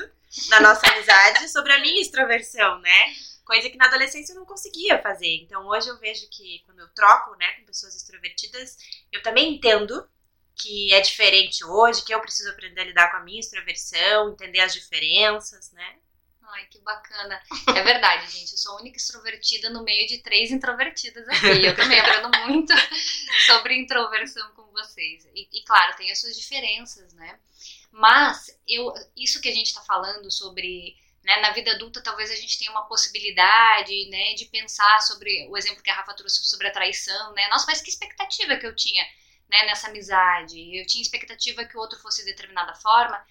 na 0.48 0.60
nossa 0.60 0.86
amizade 0.88 1.48
sobre 1.48 1.72
a 1.72 1.78
minha 1.78 2.00
extroversão, 2.00 2.80
né? 2.80 3.14
Coisa 3.44 3.70
que 3.70 3.76
na 3.76 3.86
adolescência 3.86 4.32
eu 4.32 4.36
não 4.36 4.44
conseguia 4.44 5.00
fazer. 5.00 5.42
Então 5.42 5.64
hoje 5.68 5.88
eu 5.88 5.98
vejo 5.98 6.28
que 6.28 6.60
quando 6.66 6.80
eu 6.80 6.88
troco, 6.88 7.36
né, 7.36 7.52
com 7.52 7.66
pessoas 7.66 7.94
extrovertidas, 7.94 8.76
eu 9.12 9.22
também 9.22 9.54
entendo 9.54 10.08
que 10.56 10.92
é 10.94 11.00
diferente 11.00 11.62
hoje, 11.64 12.02
que 12.02 12.14
eu 12.14 12.20
preciso 12.20 12.50
aprender 12.50 12.80
a 12.80 12.84
lidar 12.84 13.10
com 13.10 13.18
a 13.18 13.20
minha 13.20 13.40
extroversão, 13.40 14.30
entender 14.30 14.60
as 14.60 14.72
diferenças, 14.72 15.70
né? 15.72 15.96
Ai, 16.48 16.64
que 16.66 16.78
bacana. 16.80 17.42
É 17.68 17.82
verdade, 17.82 18.30
gente. 18.30 18.52
Eu 18.52 18.58
sou 18.58 18.76
a 18.76 18.80
única 18.80 18.96
extrovertida 18.96 19.68
no 19.68 19.82
meio 19.82 20.06
de 20.06 20.18
três 20.18 20.50
introvertidas 20.50 21.28
aqui. 21.28 21.66
Eu 21.66 21.74
também 21.74 21.98
aprendo 21.98 22.30
muito 22.46 22.72
sobre 23.46 23.76
introversão 23.76 24.48
com 24.52 24.62
vocês. 24.70 25.26
E, 25.34 25.48
e, 25.52 25.64
claro, 25.64 25.96
tem 25.96 26.10
as 26.10 26.20
suas 26.20 26.36
diferenças, 26.36 27.12
né? 27.14 27.38
Mas 27.90 28.58
eu, 28.66 28.94
isso 29.16 29.40
que 29.40 29.48
a 29.48 29.54
gente 29.54 29.66
está 29.66 29.82
falando 29.82 30.30
sobre. 30.30 30.96
Né, 31.24 31.40
na 31.40 31.50
vida 31.50 31.72
adulta, 31.72 32.00
talvez 32.00 32.30
a 32.30 32.36
gente 32.36 32.56
tenha 32.56 32.70
uma 32.70 32.86
possibilidade 32.86 34.08
né, 34.10 34.34
de 34.34 34.44
pensar 34.44 35.00
sobre 35.00 35.48
o 35.50 35.56
exemplo 35.56 35.82
que 35.82 35.90
a 35.90 35.94
Rafa 35.94 36.14
trouxe 36.14 36.44
sobre 36.44 36.68
a 36.68 36.72
traição. 36.72 37.32
Né? 37.32 37.48
Nossa, 37.48 37.66
mas 37.66 37.82
que 37.82 37.90
expectativa 37.90 38.56
que 38.56 38.64
eu 38.64 38.76
tinha 38.76 39.04
né, 39.48 39.64
nessa 39.66 39.88
amizade. 39.88 40.76
Eu 40.76 40.86
tinha 40.86 41.02
expectativa 41.02 41.64
que 41.64 41.76
o 41.76 41.80
outro 41.80 41.98
fosse 42.00 42.24
de 42.24 42.30
determinada 42.30 42.74
forma, 42.74 43.24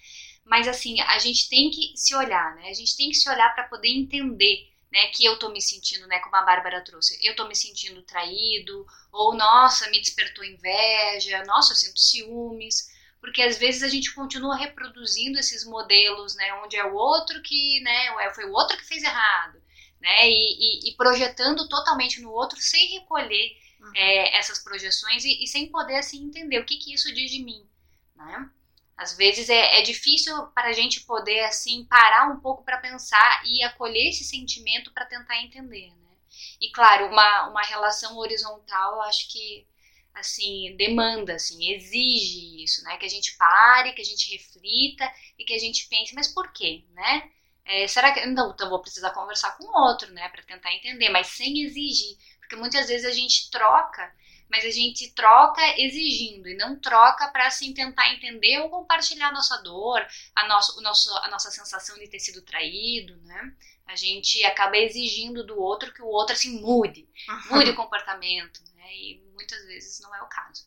mas 0.44 0.68
assim, 0.68 1.00
a 1.00 1.18
gente 1.18 1.48
tem 1.48 1.70
que 1.70 1.92
se 1.96 2.14
olhar, 2.14 2.54
né? 2.56 2.68
A 2.68 2.74
gente 2.74 2.96
tem 2.96 3.08
que 3.10 3.16
se 3.16 3.28
olhar 3.28 3.54
para 3.54 3.64
poder 3.64 3.88
entender, 3.88 4.72
né, 4.90 5.08
que 5.08 5.24
eu 5.24 5.38
tô 5.38 5.48
me 5.50 5.60
sentindo, 5.60 6.06
né, 6.06 6.20
como 6.20 6.36
a 6.36 6.42
Bárbara 6.42 6.82
trouxe, 6.84 7.18
eu 7.20 7.34
tô 7.34 7.46
me 7.48 7.56
sentindo 7.56 8.02
traído, 8.02 8.86
ou 9.12 9.34
nossa, 9.34 9.90
me 9.90 10.00
despertou 10.00 10.44
inveja, 10.44 11.44
nossa, 11.44 11.72
eu 11.72 11.76
sinto 11.76 11.98
ciúmes, 11.98 12.88
porque 13.20 13.42
às 13.42 13.58
vezes 13.58 13.82
a 13.82 13.88
gente 13.88 14.14
continua 14.14 14.56
reproduzindo 14.56 15.38
esses 15.38 15.64
modelos, 15.64 16.36
né, 16.36 16.54
onde 16.64 16.76
é 16.76 16.84
o 16.84 16.94
outro 16.94 17.42
que, 17.42 17.80
né, 17.80 18.30
foi 18.34 18.44
o 18.44 18.52
outro 18.52 18.76
que 18.76 18.84
fez 18.86 19.02
errado, 19.02 19.60
né, 20.00 20.28
e, 20.30 20.86
e, 20.86 20.90
e 20.90 20.96
projetando 20.96 21.68
totalmente 21.68 22.20
no 22.20 22.30
outro 22.30 22.58
sem 22.60 23.00
recolher 23.00 23.56
é, 23.94 24.36
essas 24.38 24.58
projeções 24.58 25.24
e, 25.24 25.42
e, 25.42 25.46
sem 25.46 25.70
poder 25.70 25.96
assim 25.96 26.24
entender 26.24 26.58
o 26.58 26.64
que, 26.64 26.76
que 26.76 26.92
isso 26.92 27.12
diz 27.14 27.30
de 27.30 27.42
mim, 27.42 27.66
né? 28.14 28.50
Às 28.96 29.14
vezes 29.16 29.50
é, 29.50 29.78
é 29.78 29.82
difícil 29.82 30.34
para 30.48 30.68
a 30.68 30.72
gente 30.72 31.02
poder 31.02 31.40
assim 31.44 31.84
parar 31.84 32.30
um 32.30 32.40
pouco 32.40 32.64
para 32.64 32.78
pensar 32.78 33.42
e 33.44 33.62
acolher 33.62 34.08
esse 34.08 34.24
sentimento 34.24 34.92
para 34.92 35.04
tentar 35.04 35.42
entender, 35.42 35.90
né? 35.90 36.16
E 36.60 36.70
claro, 36.70 37.06
uma, 37.06 37.48
uma 37.48 37.62
relação 37.62 38.16
horizontal, 38.16 38.94
eu 38.94 39.02
acho 39.02 39.28
que 39.28 39.66
assim 40.14 40.74
demanda, 40.76 41.34
assim 41.34 41.72
exige 41.72 42.62
isso, 42.62 42.82
né? 42.84 42.96
Que 42.96 43.04
a 43.04 43.10
gente 43.10 43.36
pare, 43.36 43.92
que 43.92 44.00
a 44.00 44.04
gente 44.04 44.30
reflita 44.32 45.10
e 45.38 45.44
que 45.44 45.52
a 45.52 45.58
gente 45.58 45.86
pense, 45.88 46.14
mas 46.14 46.28
por 46.28 46.52
quê, 46.52 46.84
né? 46.92 47.30
É, 47.66 47.86
será 47.88 48.12
que 48.12 48.24
não? 48.26 48.52
Então 48.52 48.70
vou 48.70 48.80
precisar 48.80 49.10
conversar 49.10 49.56
com 49.58 49.66
outro, 49.78 50.10
né? 50.12 50.28
Para 50.28 50.42
tentar 50.42 50.72
entender, 50.72 51.10
mas 51.10 51.26
sem 51.26 51.62
exigir. 51.64 52.16
Porque 52.46 52.56
muitas 52.56 52.86
vezes 52.86 53.04
a 53.04 53.10
gente 53.10 53.50
troca, 53.50 54.14
mas 54.48 54.64
a 54.64 54.70
gente 54.70 55.10
troca 55.10 55.60
exigindo 55.80 56.48
e 56.48 56.56
não 56.56 56.78
troca 56.78 57.26
para 57.28 57.48
assim 57.48 57.74
tentar 57.74 58.14
entender 58.14 58.60
ou 58.60 58.70
compartilhar 58.70 59.28
a 59.28 59.32
nossa 59.32 59.60
dor, 59.62 60.06
a, 60.32 60.46
nosso, 60.46 60.78
o 60.78 60.80
nosso, 60.80 61.12
a 61.18 61.28
nossa 61.28 61.50
sensação 61.50 61.98
de 61.98 62.08
ter 62.08 62.20
sido 62.20 62.40
traído, 62.42 63.16
né? 63.22 63.52
A 63.84 63.96
gente 63.96 64.44
acaba 64.44 64.76
exigindo 64.76 65.44
do 65.44 65.60
outro 65.60 65.92
que 65.92 66.02
o 66.02 66.06
outro 66.06 66.34
assim 66.34 66.60
mude, 66.60 67.08
mude 67.50 67.70
o 67.70 67.76
comportamento, 67.76 68.62
né? 68.76 68.94
E 68.94 69.20
muitas 69.34 69.66
vezes 69.66 69.98
não 69.98 70.14
é 70.14 70.22
o 70.22 70.28
caso. 70.28 70.64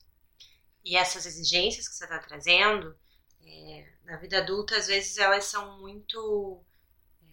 E 0.84 0.98
essas 0.98 1.26
exigências 1.26 1.88
que 1.88 1.96
você 1.96 2.04
está 2.04 2.20
trazendo, 2.20 2.94
é, 3.42 3.88
na 4.04 4.18
vida 4.18 4.40
adulta, 4.40 4.76
às 4.76 4.88
vezes 4.88 5.18
elas 5.18 5.46
são 5.46 5.80
muito 5.80 6.62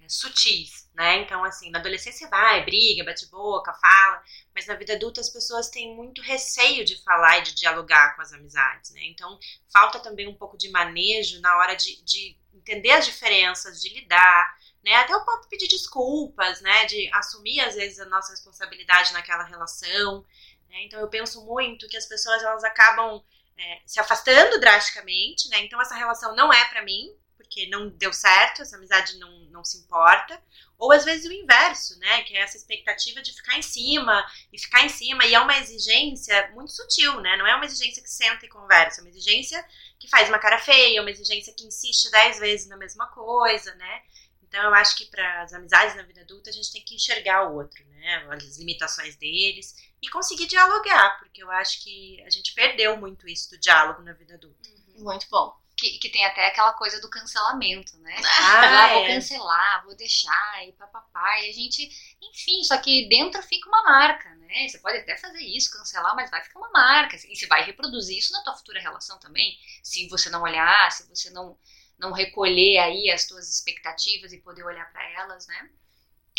sutis, 0.08 0.88
né? 0.94 1.22
Então, 1.22 1.44
assim, 1.44 1.70
na 1.70 1.78
adolescência 1.78 2.28
vai, 2.28 2.64
briga, 2.64 3.04
bate 3.04 3.26
boca, 3.26 3.72
fala, 3.74 4.22
mas 4.54 4.66
na 4.66 4.74
vida 4.74 4.94
adulta 4.94 5.20
as 5.20 5.30
pessoas 5.30 5.68
têm 5.68 5.94
muito 5.94 6.22
receio 6.22 6.84
de 6.84 7.02
falar 7.02 7.38
e 7.38 7.42
de 7.42 7.54
dialogar 7.54 8.14
com 8.16 8.22
as 8.22 8.32
amizades, 8.32 8.90
né? 8.92 9.00
Então, 9.04 9.38
falta 9.72 10.00
também 10.00 10.26
um 10.26 10.34
pouco 10.34 10.56
de 10.56 10.70
manejo 10.70 11.40
na 11.40 11.56
hora 11.58 11.74
de, 11.74 12.02
de 12.02 12.36
entender 12.54 12.92
as 12.92 13.06
diferenças, 13.06 13.80
de 13.80 13.92
lidar, 13.94 14.56
né? 14.84 14.94
Até 14.94 15.14
o 15.14 15.24
próprio 15.24 15.48
pedir 15.48 15.68
desculpas, 15.68 16.60
né? 16.60 16.86
De 16.86 17.10
assumir 17.12 17.60
às 17.60 17.74
vezes 17.74 17.98
a 17.98 18.06
nossa 18.06 18.30
responsabilidade 18.30 19.12
naquela 19.12 19.44
relação. 19.44 20.24
Né? 20.68 20.84
Então 20.84 21.00
eu 21.00 21.08
penso 21.08 21.44
muito 21.44 21.88
que 21.88 21.96
as 21.96 22.06
pessoas 22.06 22.42
elas 22.42 22.64
acabam 22.64 23.22
é, 23.58 23.80
se 23.86 23.98
afastando 23.98 24.60
drasticamente, 24.60 25.48
né? 25.48 25.60
Então 25.60 25.80
essa 25.80 25.94
relação 25.94 26.34
não 26.34 26.52
é 26.52 26.64
para 26.66 26.82
mim, 26.82 27.14
porque 27.46 27.66
não 27.68 27.88
deu 27.88 28.12
certo, 28.12 28.60
essa 28.60 28.76
amizade 28.76 29.18
não, 29.18 29.30
não 29.46 29.64
se 29.64 29.78
importa. 29.78 30.40
Ou 30.76 30.92
às 30.92 31.04
vezes 31.04 31.24
o 31.26 31.32
inverso, 31.32 31.98
né? 31.98 32.22
Que 32.24 32.36
é 32.36 32.40
essa 32.40 32.56
expectativa 32.56 33.22
de 33.22 33.32
ficar 33.32 33.56
em 33.56 33.62
cima 33.62 34.26
e 34.52 34.58
ficar 34.58 34.84
em 34.84 34.88
cima. 34.90 35.24
E 35.24 35.34
é 35.34 35.40
uma 35.40 35.56
exigência 35.58 36.50
muito 36.52 36.72
sutil, 36.72 37.20
né? 37.20 37.36
Não 37.36 37.46
é 37.46 37.54
uma 37.54 37.64
exigência 37.64 38.02
que 38.02 38.10
senta 38.10 38.44
e 38.44 38.48
conversa, 38.48 39.00
é 39.00 39.02
uma 39.02 39.08
exigência 39.08 39.64
que 39.98 40.08
faz 40.08 40.28
uma 40.28 40.38
cara 40.38 40.58
feia, 40.58 41.00
uma 41.00 41.10
exigência 41.10 41.54
que 41.54 41.64
insiste 41.64 42.10
dez 42.10 42.38
vezes 42.38 42.66
na 42.66 42.76
mesma 42.76 43.06
coisa, 43.06 43.74
né? 43.76 44.02
Então 44.42 44.62
eu 44.62 44.74
acho 44.74 44.96
que 44.96 45.06
para 45.06 45.42
as 45.42 45.52
amizades 45.54 45.96
na 45.96 46.02
vida 46.02 46.20
adulta 46.20 46.50
a 46.50 46.52
gente 46.52 46.72
tem 46.72 46.84
que 46.84 46.94
enxergar 46.94 47.48
o 47.48 47.54
outro, 47.54 47.82
né? 47.86 48.26
As 48.30 48.58
limitações 48.58 49.16
deles 49.16 49.74
e 50.02 50.08
conseguir 50.10 50.46
dialogar, 50.46 51.18
porque 51.18 51.42
eu 51.42 51.50
acho 51.50 51.82
que 51.82 52.22
a 52.22 52.30
gente 52.30 52.52
perdeu 52.54 52.96
muito 52.96 53.26
isso 53.26 53.50
do 53.50 53.58
diálogo 53.58 54.02
na 54.02 54.12
vida 54.12 54.34
adulta. 54.34 54.68
Uhum. 54.68 55.04
Muito 55.04 55.26
bom. 55.30 55.56
Que, 55.76 55.98
que, 55.98 56.08
tem 56.08 56.24
até 56.24 56.46
aquela 56.46 56.72
coisa 56.72 56.98
do 57.02 57.10
cancelamento, 57.10 57.98
né? 57.98 58.16
Ah, 58.24 58.84
ah 58.84 58.94
vou 58.94 59.04
é. 59.04 59.08
cancelar, 59.08 59.84
vou 59.84 59.94
deixar, 59.94 60.66
e 60.66 60.72
papapá. 60.72 61.40
E 61.40 61.50
a 61.50 61.52
gente, 61.52 61.86
enfim, 62.22 62.64
só 62.64 62.78
que 62.78 63.06
dentro 63.10 63.42
fica 63.42 63.68
uma 63.68 63.82
marca, 63.82 64.34
né? 64.36 64.68
Você 64.68 64.78
pode 64.78 64.96
até 64.96 65.18
fazer 65.18 65.42
isso, 65.42 65.70
cancelar, 65.70 66.16
mas 66.16 66.30
vai 66.30 66.42
ficar 66.42 66.58
uma 66.58 66.70
marca. 66.70 67.16
E 67.16 67.36
você 67.36 67.46
vai 67.46 67.62
reproduzir 67.62 68.16
isso 68.16 68.32
na 68.32 68.42
tua 68.42 68.56
futura 68.56 68.80
relação 68.80 69.18
também. 69.18 69.58
Se 69.82 70.08
você 70.08 70.30
não 70.30 70.42
olhar, 70.42 70.90
se 70.90 71.06
você 71.08 71.28
não, 71.28 71.58
não 71.98 72.12
recolher 72.12 72.78
aí 72.78 73.10
as 73.10 73.26
tuas 73.26 73.48
expectativas 73.48 74.32
e 74.32 74.40
poder 74.40 74.64
olhar 74.64 74.90
para 74.92 75.10
elas, 75.10 75.46
né? 75.46 75.70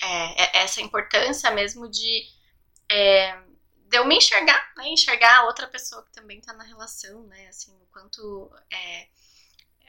É, 0.01 0.43
é, 0.43 0.63
essa 0.63 0.81
importância 0.81 1.49
mesmo 1.51 1.89
de, 1.89 2.23
é, 2.89 3.35
de 3.87 3.97
eu 3.97 4.05
me 4.05 4.17
enxergar, 4.17 4.73
né? 4.77 4.87
Enxergar 4.89 5.39
a 5.39 5.43
outra 5.45 5.67
pessoa 5.67 6.03
que 6.05 6.11
também 6.11 6.39
tá 6.39 6.53
na 6.53 6.63
relação, 6.63 7.23
né? 7.23 7.47
Assim, 7.47 7.71
o 7.71 7.87
quanto 7.91 8.51
é, 8.71 9.07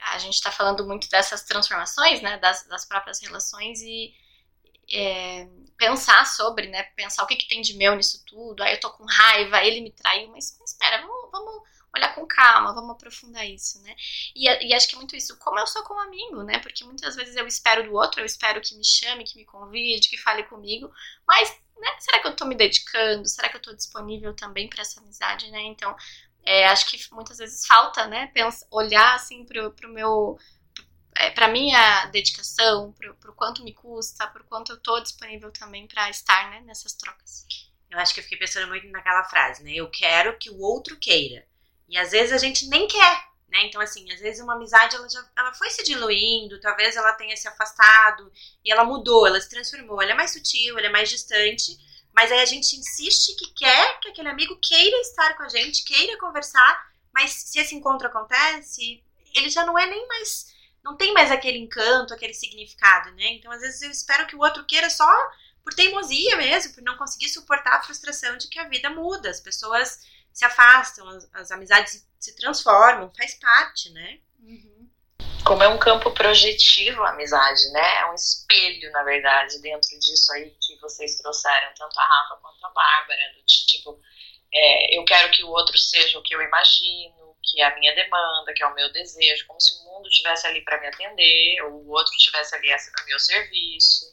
a 0.00 0.18
gente 0.18 0.40
tá 0.40 0.50
falando 0.50 0.86
muito 0.86 1.08
dessas 1.08 1.42
transformações, 1.42 2.20
né? 2.20 2.38
Das, 2.38 2.66
das 2.66 2.84
próprias 2.84 3.20
relações 3.20 3.80
e 3.82 4.14
é, 4.90 5.48
pensar 5.76 6.26
sobre, 6.26 6.68
né? 6.68 6.82
Pensar 6.96 7.22
o 7.24 7.26
que, 7.26 7.36
que 7.36 7.48
tem 7.48 7.60
de 7.60 7.74
meu 7.74 7.94
nisso 7.94 8.24
tudo. 8.26 8.62
Aí 8.62 8.74
eu 8.74 8.80
tô 8.80 8.90
com 8.90 9.04
raiva, 9.04 9.62
ele 9.62 9.80
me 9.80 9.92
traiu, 9.92 10.28
mas, 10.30 10.56
mas 10.58 10.72
espera, 10.72 11.00
vamos, 11.00 11.30
vamos 11.30 11.62
olhar 11.94 12.14
com 12.14 12.26
calma, 12.26 12.74
vamos 12.74 12.90
aprofundar 12.90 13.46
isso, 13.46 13.82
né? 13.82 13.94
E, 14.34 14.46
e, 14.68 14.74
acho 14.74 14.88
que 14.88 14.94
é 14.94 14.98
muito 14.98 15.16
isso, 15.16 15.38
como 15.38 15.58
eu 15.58 15.66
sou 15.66 15.82
como 15.82 16.00
amigo, 16.00 16.42
né? 16.42 16.58
Porque 16.58 16.84
muitas 16.84 17.16
vezes 17.16 17.36
eu 17.36 17.46
espero 17.46 17.84
do 17.84 17.94
outro, 17.94 18.20
eu 18.20 18.26
espero 18.26 18.60
que 18.60 18.74
me 18.76 18.84
chame, 18.84 19.24
que 19.24 19.36
me 19.36 19.44
convide, 19.44 20.08
que 20.08 20.18
fale 20.18 20.42
comigo, 20.44 20.90
mas, 21.26 21.50
né, 21.76 21.96
será 22.00 22.20
que 22.20 22.28
eu 22.28 22.36
tô 22.36 22.44
me 22.44 22.54
dedicando? 22.54 23.26
Será 23.26 23.48
que 23.48 23.56
eu 23.56 23.62
tô 23.62 23.74
disponível 23.74 24.34
também 24.34 24.68
para 24.68 24.82
essa 24.82 25.00
amizade, 25.00 25.50
né? 25.50 25.60
Então, 25.62 25.94
é, 26.48 26.66
acho 26.66 26.86
que 26.86 26.98
muitas 27.12 27.36
vezes 27.36 27.66
falta, 27.66 28.06
né, 28.06 28.28
pensar, 28.28 28.66
olhar 28.70 29.14
assim 29.14 29.44
pro, 29.44 29.70
pro 29.72 29.92
meu 29.92 30.38
é, 31.14 31.30
para 31.30 31.46
minha 31.46 32.06
dedicação, 32.06 32.90
pro, 32.92 33.14
pro 33.16 33.34
quanto 33.34 33.62
me 33.62 33.74
custa, 33.74 34.26
pro 34.28 34.42
quanto 34.44 34.72
eu 34.72 34.80
tô 34.80 34.98
disponível 34.98 35.52
também 35.52 35.86
para 35.86 36.08
estar, 36.08 36.48
né, 36.48 36.60
nessas 36.60 36.94
trocas. 36.94 37.46
Eu 37.90 37.98
acho 37.98 38.14
que 38.14 38.20
eu 38.20 38.24
fiquei 38.24 38.38
pensando 38.38 38.66
muito 38.68 38.88
naquela 38.88 39.24
frase, 39.24 39.62
né? 39.62 39.72
Eu 39.74 39.90
quero 39.90 40.38
que 40.38 40.48
o 40.48 40.58
outro 40.58 40.96
queira. 40.96 41.46
E 41.86 41.98
às 41.98 42.12
vezes 42.12 42.32
a 42.32 42.38
gente 42.38 42.66
nem 42.68 42.88
quer, 42.88 43.24
né? 43.48 43.66
Então, 43.66 43.80
assim, 43.82 44.10
às 44.10 44.20
vezes 44.20 44.42
uma 44.42 44.54
amizade 44.54 44.96
ela 44.96 45.08
já 45.08 45.22
ela 45.36 45.52
foi 45.52 45.68
se 45.68 45.82
diluindo, 45.82 46.60
talvez 46.60 46.96
ela 46.96 47.12
tenha 47.12 47.36
se 47.36 47.46
afastado 47.46 48.32
e 48.64 48.72
ela 48.72 48.84
mudou, 48.84 49.26
ela 49.26 49.40
se 49.40 49.50
transformou, 49.50 50.00
ela 50.00 50.12
é 50.12 50.14
mais 50.14 50.32
sutil, 50.32 50.78
ela 50.78 50.86
é 50.86 50.90
mais 50.90 51.10
distante, 51.10 51.76
mas 52.18 52.32
aí 52.32 52.40
a 52.40 52.46
gente 52.46 52.74
insiste 52.74 53.36
que 53.36 53.52
quer 53.52 54.00
que 54.00 54.08
aquele 54.08 54.28
amigo 54.28 54.58
queira 54.60 54.96
estar 55.02 55.36
com 55.36 55.44
a 55.44 55.48
gente, 55.48 55.84
queira 55.84 56.18
conversar, 56.18 56.90
mas 57.14 57.30
se 57.30 57.60
esse 57.60 57.76
encontro 57.76 58.08
acontece, 58.08 59.00
ele 59.36 59.48
já 59.48 59.64
não 59.64 59.78
é 59.78 59.86
nem 59.86 60.04
mais. 60.08 60.52
Não 60.82 60.96
tem 60.96 61.14
mais 61.14 61.30
aquele 61.30 61.58
encanto, 61.58 62.12
aquele 62.12 62.34
significado, 62.34 63.12
né? 63.12 63.34
Então, 63.34 63.52
às 63.52 63.60
vezes, 63.60 63.82
eu 63.82 63.90
espero 63.92 64.26
que 64.26 64.34
o 64.34 64.40
outro 64.40 64.66
queira 64.66 64.90
só 64.90 65.08
por 65.62 65.72
teimosia 65.74 66.36
mesmo, 66.36 66.74
por 66.74 66.82
não 66.82 66.96
conseguir 66.96 67.28
suportar 67.28 67.76
a 67.76 67.82
frustração 67.84 68.36
de 68.36 68.48
que 68.48 68.58
a 68.58 68.68
vida 68.68 68.90
muda, 68.90 69.30
as 69.30 69.38
pessoas 69.38 70.00
se 70.32 70.44
afastam, 70.44 71.08
as, 71.10 71.30
as 71.32 71.50
amizades 71.52 72.04
se 72.18 72.34
transformam, 72.34 73.12
faz 73.16 73.34
parte, 73.34 73.90
né? 73.90 74.18
Uhum. 74.40 74.77
Como 75.44 75.62
é 75.62 75.68
um 75.68 75.78
campo 75.78 76.10
projetivo 76.10 77.02
a 77.02 77.10
amizade, 77.10 77.70
né? 77.72 78.00
É 78.00 78.06
um 78.10 78.14
espelho, 78.14 78.90
na 78.92 79.02
verdade, 79.02 79.60
dentro 79.60 79.98
disso 79.98 80.32
aí 80.32 80.50
que 80.60 80.76
vocês 80.80 81.16
trouxeram, 81.16 81.72
tanto 81.74 81.98
a 81.98 82.04
Rafa 82.04 82.36
quanto 82.42 82.64
a 82.64 82.70
Bárbara, 82.70 83.32
do 83.34 83.44
tipo, 83.46 84.00
é, 84.52 84.98
eu 84.98 85.04
quero 85.04 85.30
que 85.30 85.44
o 85.44 85.50
outro 85.50 85.78
seja 85.78 86.18
o 86.18 86.22
que 86.22 86.34
eu 86.34 86.42
imagino, 86.42 87.36
que 87.42 87.60
é 87.60 87.64
a 87.64 87.78
minha 87.78 87.94
demanda, 87.94 88.52
que 88.54 88.62
é 88.62 88.66
o 88.66 88.74
meu 88.74 88.92
desejo, 88.92 89.46
como 89.46 89.60
se 89.60 89.74
o 89.74 89.84
mundo 89.84 90.08
estivesse 90.08 90.46
ali 90.46 90.62
para 90.62 90.80
me 90.80 90.86
atender, 90.88 91.62
ou 91.62 91.72
o 91.72 91.90
outro 91.90 92.12
estivesse 92.14 92.54
ali 92.54 92.70
a 92.72 92.76
meu 93.06 93.18
serviço, 93.18 94.06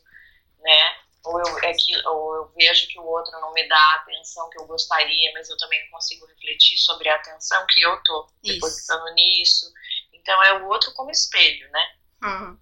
né? 0.59 0.95
ou 1.25 1.39
eu, 1.39 1.59
é 1.59 1.73
que, 1.73 2.07
ou 2.07 2.35
eu 2.35 2.51
vejo 2.55 2.87
que 2.87 2.99
o 2.99 3.05
outro 3.05 3.31
não 3.39 3.51
me 3.53 3.67
dá 3.67 3.77
a 3.77 3.95
atenção 3.95 4.49
que 4.49 4.59
eu 4.59 4.65
gostaria, 4.65 5.31
mas 5.33 5.49
eu 5.49 5.57
também 5.57 5.83
não 5.83 5.91
consigo 5.91 6.25
refletir 6.27 6.77
sobre 6.77 7.09
a 7.09 7.15
atenção 7.15 7.65
que 7.67 7.81
eu 7.81 8.01
tô 8.03 8.27
depositando 8.43 9.11
nisso. 9.13 9.73
Então 10.25 10.43
é 10.43 10.53
o 10.59 10.67
outro 10.69 10.91
como 10.95 11.11
espelho, 11.11 11.69
né? 11.69 11.95
Uhum. 12.23 12.57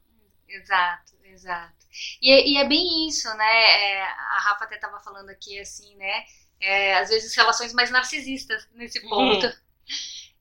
Exato, 0.49 1.13
exato. 1.23 1.87
E, 2.21 2.29
é, 2.29 2.45
e, 2.45 2.57
é 2.57 2.67
bem 2.67 3.07
isso, 3.07 3.33
né? 3.37 3.91
É, 3.93 4.01
a 4.03 4.37
Rafa 4.39 4.65
até 4.65 4.75
estava 4.75 4.99
falando 4.99 5.29
aqui 5.29 5.57
assim, 5.57 5.95
né? 5.95 6.25
É, 6.59 6.97
às 6.97 7.07
vezes 7.07 7.33
relações 7.33 7.71
mais 7.71 7.89
narcisistas 7.89 8.67
nesse 8.73 8.99
uhum. 8.99 9.09
ponto. 9.09 9.45
Uhum. 9.45 9.53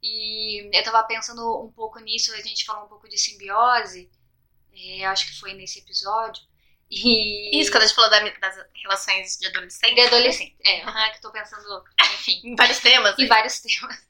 E 0.02 0.68
eu 0.74 0.80
estava 0.80 1.04
pensando 1.04 1.62
um 1.64 1.70
pouco 1.70 2.00
nisso, 2.00 2.34
a 2.34 2.40
gente 2.40 2.64
falou 2.64 2.86
um 2.86 2.88
pouco 2.88 3.08
de 3.08 3.16
simbiose, 3.16 4.10
é, 4.72 5.04
acho 5.04 5.26
que 5.26 5.38
foi 5.38 5.54
nesse 5.54 5.78
episódio. 5.78 6.42
E... 6.94 7.58
Isso, 7.58 7.70
quando 7.72 7.84
a 7.84 7.86
gente 7.86 7.96
falou 7.96 8.10
da, 8.10 8.20
das 8.20 8.66
relações 8.74 9.38
de 9.38 9.46
adolescente. 9.46 9.94
De 9.94 10.00
adolescente, 10.02 10.56
é. 10.62 10.84
Uhum, 10.84 10.92
que 10.92 11.16
eu 11.16 11.20
tô 11.22 11.32
pensando, 11.32 11.82
enfim. 12.12 12.42
em 12.44 12.54
vários 12.54 12.80
temas. 12.80 13.18
em 13.18 13.26
vários 13.26 13.60
temas. 13.60 14.06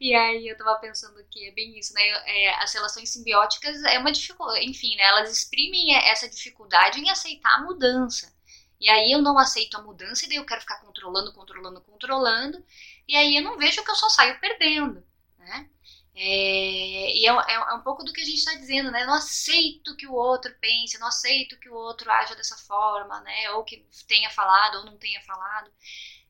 E 0.00 0.14
aí 0.14 0.48
eu 0.48 0.56
tava 0.56 0.74
pensando 0.76 1.22
que 1.30 1.46
é 1.46 1.52
bem 1.52 1.78
isso, 1.78 1.92
né? 1.92 2.00
É, 2.24 2.54
as 2.62 2.72
relações 2.72 3.10
simbióticas 3.10 3.82
é 3.84 3.98
uma 3.98 4.10
dificuldade, 4.10 4.64
enfim, 4.64 4.96
né? 4.96 5.02
Elas 5.02 5.30
exprimem 5.30 5.94
essa 5.94 6.26
dificuldade 6.26 6.98
em 6.98 7.10
aceitar 7.10 7.56
a 7.56 7.62
mudança. 7.62 8.32
E 8.80 8.88
aí 8.88 9.12
eu 9.12 9.20
não 9.20 9.38
aceito 9.38 9.76
a 9.76 9.82
mudança 9.82 10.24
e 10.24 10.28
daí 10.28 10.38
eu 10.38 10.46
quero 10.46 10.62
ficar 10.62 10.80
controlando, 10.80 11.30
controlando, 11.34 11.80
controlando. 11.82 12.64
E 13.06 13.14
aí 13.14 13.36
eu 13.36 13.42
não 13.42 13.58
vejo 13.58 13.84
que 13.84 13.90
eu 13.90 13.96
só 13.96 14.08
saio 14.08 14.40
perdendo, 14.40 15.04
né? 15.38 15.68
É, 16.16 17.16
e 17.16 17.26
é, 17.26 17.30
é, 17.30 17.54
é, 17.54 17.74
um 17.74 17.82
pouco 17.82 18.04
do 18.04 18.12
que 18.12 18.20
a 18.20 18.24
gente 18.24 18.38
está 18.38 18.54
dizendo, 18.54 18.90
né? 18.90 19.04
Não 19.04 19.14
aceito 19.14 19.96
que 19.96 20.06
o 20.06 20.14
outro 20.14 20.54
pense, 20.60 20.98
não 20.98 21.08
aceito 21.08 21.58
que 21.58 21.68
o 21.68 21.74
outro 21.74 22.10
haja 22.10 22.36
dessa 22.36 22.56
forma, 22.56 23.20
né? 23.22 23.50
Ou 23.50 23.64
que 23.64 23.84
tenha 24.06 24.30
falado 24.30 24.78
ou 24.78 24.84
não 24.84 24.96
tenha 24.96 25.20
falado. 25.22 25.70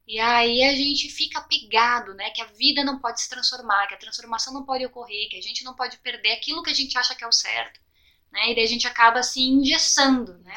E 0.07 0.18
aí 0.18 0.62
a 0.64 0.75
gente 0.75 1.11
fica 1.11 1.38
apegado, 1.38 2.14
né? 2.14 2.31
Que 2.31 2.40
a 2.40 2.47
vida 2.47 2.83
não 2.83 2.99
pode 2.99 3.20
se 3.20 3.29
transformar, 3.29 3.87
que 3.87 3.94
a 3.94 3.99
transformação 3.99 4.55
não 4.55 4.64
pode 4.64 4.87
ocorrer, 4.87 5.29
que 5.29 5.37
a 5.37 5.42
gente 5.42 5.62
não 5.64 5.75
pode 5.75 5.99
perder 5.99 6.33
aquilo 6.33 6.62
que 6.62 6.70
a 6.70 6.75
gente 6.75 6.97
acha 6.97 7.14
que 7.14 7.25
é 7.25 7.27
o 7.29 7.33
certo, 7.33 7.79
né? 8.33 8.51
E 8.51 8.55
daí 8.55 8.64
a 8.64 8.68
gente 8.68 8.87
acaba 8.87 9.23
se 9.23 9.40
assim, 9.40 9.53
engessando, 9.53 10.38
né? 10.38 10.55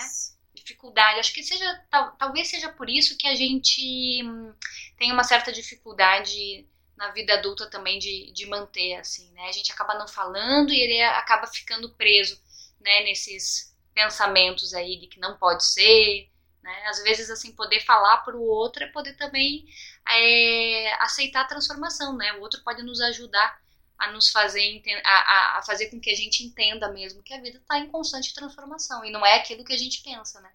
Dificuldade. 0.53 1.19
Acho 1.19 1.33
que 1.33 1.43
seja, 1.43 1.85
tal, 1.89 2.15
talvez 2.17 2.49
seja 2.49 2.69
por 2.69 2.89
isso 2.89 3.17
que 3.17 3.27
a 3.27 3.35
gente 3.35 4.23
hum, 4.23 4.53
tem 4.97 5.11
uma 5.11 5.23
certa 5.23 5.51
dificuldade 5.51 6.65
na 6.97 7.11
vida 7.11 7.35
adulta 7.35 7.69
também 7.69 7.99
de, 7.99 8.31
de 8.33 8.45
manter, 8.47 8.95
assim, 8.95 9.31
né? 9.31 9.47
A 9.47 9.51
gente 9.51 9.71
acaba 9.71 9.93
não 9.93 10.07
falando 10.07 10.73
e 10.73 10.81
ele 10.81 11.01
acaba 11.01 11.45
ficando 11.47 11.93
preso, 11.93 12.41
né, 12.81 13.03
nesses 13.03 13.75
pensamentos 13.93 14.73
aí 14.73 14.99
de 14.99 15.07
que 15.07 15.19
não 15.19 15.37
pode 15.37 15.63
ser, 15.63 16.29
né? 16.61 16.87
Às 16.87 17.01
vezes, 17.03 17.29
assim, 17.29 17.55
poder 17.55 17.79
falar 17.85 18.17
para 18.17 18.35
o 18.35 18.41
outro 18.41 18.83
é 18.83 18.87
poder 18.87 19.15
também 19.15 19.65
é, 20.07 20.91
aceitar 21.01 21.41
a 21.41 21.47
transformação, 21.47 22.17
né? 22.17 22.33
O 22.33 22.41
outro 22.41 22.63
pode 22.63 22.81
nos 22.83 22.99
ajudar 22.99 23.61
a 23.97 24.11
nos 24.11 24.29
fazer 24.29 24.81
a, 25.03 25.57
a 25.57 25.63
fazer 25.63 25.89
com 25.89 25.99
que 25.99 26.11
a 26.11 26.15
gente 26.15 26.43
entenda 26.43 26.91
mesmo 26.91 27.23
que 27.23 27.33
a 27.33 27.41
vida 27.41 27.57
está 27.57 27.79
em 27.79 27.89
constante 27.89 28.33
transformação 28.33 29.03
e 29.03 29.11
não 29.11 29.25
é 29.25 29.35
aquilo 29.35 29.63
que 29.63 29.73
a 29.73 29.77
gente 29.77 30.03
pensa, 30.03 30.39
né? 30.41 30.51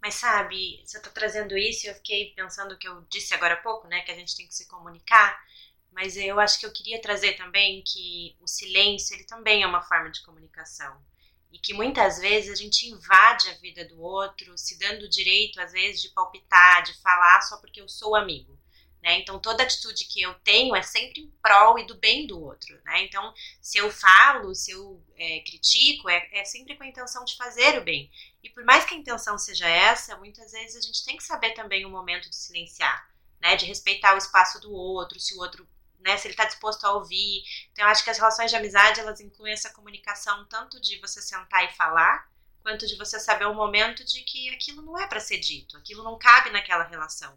Mas 0.00 0.14
sabe, 0.14 0.80
você 0.84 1.00
tá 1.00 1.10
trazendo 1.10 1.56
isso 1.56 1.86
e 1.86 1.90
eu 1.90 1.94
fiquei 1.94 2.32
pensando 2.34 2.72
o 2.72 2.78
que 2.78 2.88
eu 2.88 3.00
disse 3.10 3.34
agora 3.34 3.54
há 3.54 3.58
pouco, 3.58 3.88
né? 3.88 4.00
Que 4.02 4.12
a 4.12 4.14
gente 4.14 4.36
tem 4.36 4.46
que 4.46 4.54
se 4.54 4.68
comunicar. 4.68 5.38
Mas 5.90 6.16
eu 6.16 6.38
acho 6.38 6.60
que 6.60 6.66
eu 6.66 6.72
queria 6.72 7.00
trazer 7.00 7.34
também 7.34 7.82
que 7.84 8.36
o 8.40 8.46
silêncio, 8.46 9.16
ele 9.16 9.24
também 9.24 9.62
é 9.62 9.66
uma 9.66 9.82
forma 9.82 10.10
de 10.10 10.22
comunicação. 10.22 10.96
E 11.50 11.58
que 11.58 11.72
muitas 11.72 12.18
vezes 12.20 12.50
a 12.50 12.54
gente 12.54 12.86
invade 12.86 13.48
a 13.48 13.54
vida 13.54 13.84
do 13.86 14.00
outro, 14.00 14.56
se 14.56 14.78
dando 14.78 15.04
o 15.04 15.08
direito, 15.08 15.60
às 15.60 15.72
vezes, 15.72 16.02
de 16.02 16.10
palpitar, 16.10 16.82
de 16.82 16.94
falar 17.00 17.40
só 17.42 17.56
porque 17.56 17.80
eu 17.80 17.88
sou 17.88 18.14
amigo. 18.14 18.56
Né? 19.02 19.20
Então, 19.20 19.38
toda 19.38 19.62
atitude 19.62 20.04
que 20.06 20.20
eu 20.20 20.34
tenho 20.40 20.74
é 20.74 20.82
sempre 20.82 21.22
em 21.22 21.30
prol 21.40 21.78
e 21.78 21.86
do 21.86 21.94
bem 21.94 22.26
do 22.26 22.40
outro. 22.42 22.78
Né? 22.84 23.04
Então, 23.04 23.32
se 23.60 23.78
eu 23.78 23.90
falo, 23.90 24.54
se 24.54 24.72
eu 24.72 25.02
é, 25.16 25.40
critico, 25.40 26.08
é, 26.08 26.28
é, 26.32 26.44
sempre 26.44 26.76
com 26.76 26.82
a 26.82 26.88
intenção 26.88 27.24
de 27.24 27.36
fazer 27.36 27.78
o 27.78 27.84
bem. 27.84 28.10
E 28.42 28.50
por 28.50 28.64
mais 28.64 28.84
que 28.84 28.94
a 28.94 28.98
intenção 28.98 29.38
seja 29.38 29.68
essa, 29.68 30.16
muitas 30.16 30.52
vezes 30.52 30.76
a 30.76 30.80
gente 30.80 31.04
tem 31.04 31.16
que 31.16 31.22
saber 31.22 31.52
também 31.52 31.86
o 31.86 31.90
momento 31.90 32.28
de 32.28 32.36
silenciar, 32.36 33.08
né? 33.40 33.56
de 33.56 33.66
respeitar 33.66 34.14
o 34.14 34.18
espaço 34.18 34.60
do 34.60 34.72
outro, 34.72 35.18
se 35.20 35.34
o 35.34 35.40
outro. 35.40 35.68
Né, 36.00 36.16
se 36.16 36.28
ele 36.28 36.34
está 36.34 36.44
disposto 36.44 36.84
a 36.84 36.92
ouvir. 36.92 37.42
Então, 37.72 37.84
eu 37.84 37.90
acho 37.90 38.04
que 38.04 38.10
as 38.10 38.18
relações 38.18 38.52
de 38.52 38.56
amizade 38.56 39.00
elas 39.00 39.20
incluem 39.20 39.52
essa 39.52 39.70
comunicação 39.70 40.46
tanto 40.46 40.80
de 40.80 40.96
você 41.00 41.20
sentar 41.20 41.64
e 41.64 41.74
falar, 41.74 42.30
quanto 42.60 42.86
de 42.86 42.94
você 42.94 43.18
saber 43.18 43.46
o 43.46 43.54
momento 43.54 44.04
de 44.04 44.22
que 44.22 44.48
aquilo 44.50 44.80
não 44.80 44.96
é 44.96 45.08
para 45.08 45.18
ser 45.18 45.38
dito, 45.38 45.76
aquilo 45.76 46.04
não 46.04 46.16
cabe 46.16 46.50
naquela 46.50 46.84
relação. 46.84 47.36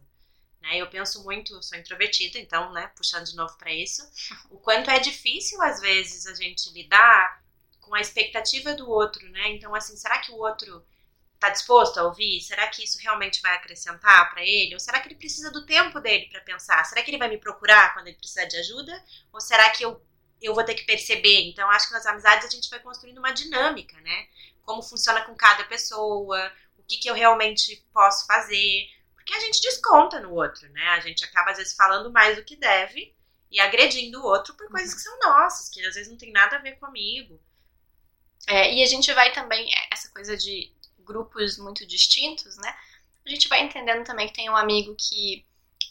Né? 0.62 0.76
Eu 0.76 0.88
penso 0.88 1.24
muito, 1.24 1.60
sou 1.60 1.76
introvertida, 1.76 2.38
então, 2.38 2.72
né, 2.72 2.86
puxando 2.96 3.26
de 3.26 3.34
novo 3.34 3.56
para 3.58 3.72
isso, 3.72 4.02
o 4.48 4.58
quanto 4.58 4.90
é 4.90 5.00
difícil 5.00 5.60
às 5.60 5.80
vezes 5.80 6.24
a 6.26 6.34
gente 6.34 6.70
lidar 6.72 7.42
com 7.80 7.94
a 7.94 8.00
expectativa 8.00 8.72
do 8.72 8.88
outro, 8.88 9.28
né? 9.30 9.50
Então, 9.50 9.74
assim, 9.74 9.96
será 9.96 10.18
que 10.20 10.30
o 10.30 10.36
outro 10.36 10.86
está 11.34 11.50
disposto 11.50 11.98
a 11.98 12.04
ouvir? 12.04 12.40
Será 12.40 12.68
que 12.68 12.84
isso 12.84 12.96
realmente 13.02 13.42
vai 13.42 13.54
acrescentar 13.56 14.30
para 14.30 14.44
ele? 14.44 14.74
Ou 14.74 14.78
será 14.78 15.00
que 15.00 15.08
ele 15.08 15.16
precisa 15.16 15.50
do 15.50 15.66
tempo 15.66 15.98
dele 15.98 16.28
para 16.30 16.40
pensar? 16.40 16.84
Será 16.84 17.02
que 17.02 17.10
ele 17.10 17.18
vai 17.18 17.28
me 17.28 17.38
procurar 17.38 17.92
quando 17.92 18.06
ele 18.06 18.16
precisar 18.16 18.44
de 18.44 18.56
ajuda? 18.56 19.04
Ou 19.32 19.40
será 19.40 19.68
que 19.70 19.84
eu, 19.84 20.00
eu 20.40 20.54
vou 20.54 20.64
ter 20.64 20.76
que 20.76 20.84
perceber? 20.84 21.48
Então, 21.48 21.68
acho 21.70 21.88
que 21.88 21.94
nas 21.94 22.06
amizades 22.06 22.46
a 22.46 22.50
gente 22.50 22.70
vai 22.70 22.78
construindo 22.78 23.18
uma 23.18 23.32
dinâmica, 23.32 24.00
né? 24.00 24.28
Como 24.62 24.80
funciona 24.80 25.22
com 25.22 25.34
cada 25.34 25.64
pessoa, 25.64 26.52
o 26.78 26.84
que, 26.84 26.98
que 26.98 27.10
eu 27.10 27.14
realmente 27.14 27.84
posso 27.92 28.24
fazer 28.26 28.88
porque 29.22 29.34
a 29.34 29.40
gente 29.40 29.60
desconta 29.62 30.20
no 30.20 30.34
outro, 30.34 30.68
né? 30.70 30.88
A 30.88 31.00
gente 31.00 31.24
acaba, 31.24 31.52
às 31.52 31.56
vezes, 31.56 31.74
falando 31.74 32.10
mais 32.10 32.36
do 32.36 32.44
que 32.44 32.56
deve 32.56 33.14
e 33.50 33.60
agredindo 33.60 34.20
o 34.20 34.24
outro 34.24 34.54
por 34.54 34.68
coisas 34.68 34.92
que 34.92 35.00
são 35.00 35.16
nossas, 35.20 35.68
que 35.68 35.84
às 35.86 35.94
vezes 35.94 36.10
não 36.10 36.18
tem 36.18 36.32
nada 36.32 36.56
a 36.56 36.60
ver 36.60 36.76
comigo. 36.78 37.40
É, 38.48 38.74
e 38.74 38.82
a 38.82 38.86
gente 38.86 39.12
vai 39.12 39.32
também, 39.32 39.72
é, 39.72 39.88
essa 39.92 40.10
coisa 40.10 40.36
de 40.36 40.72
grupos 40.98 41.56
muito 41.56 41.86
distintos, 41.86 42.56
né? 42.56 42.76
A 43.24 43.30
gente 43.30 43.46
vai 43.48 43.62
entendendo 43.62 44.04
também 44.04 44.26
que 44.26 44.34
tem 44.34 44.50
um 44.50 44.56
amigo 44.56 44.96
que 44.98 45.46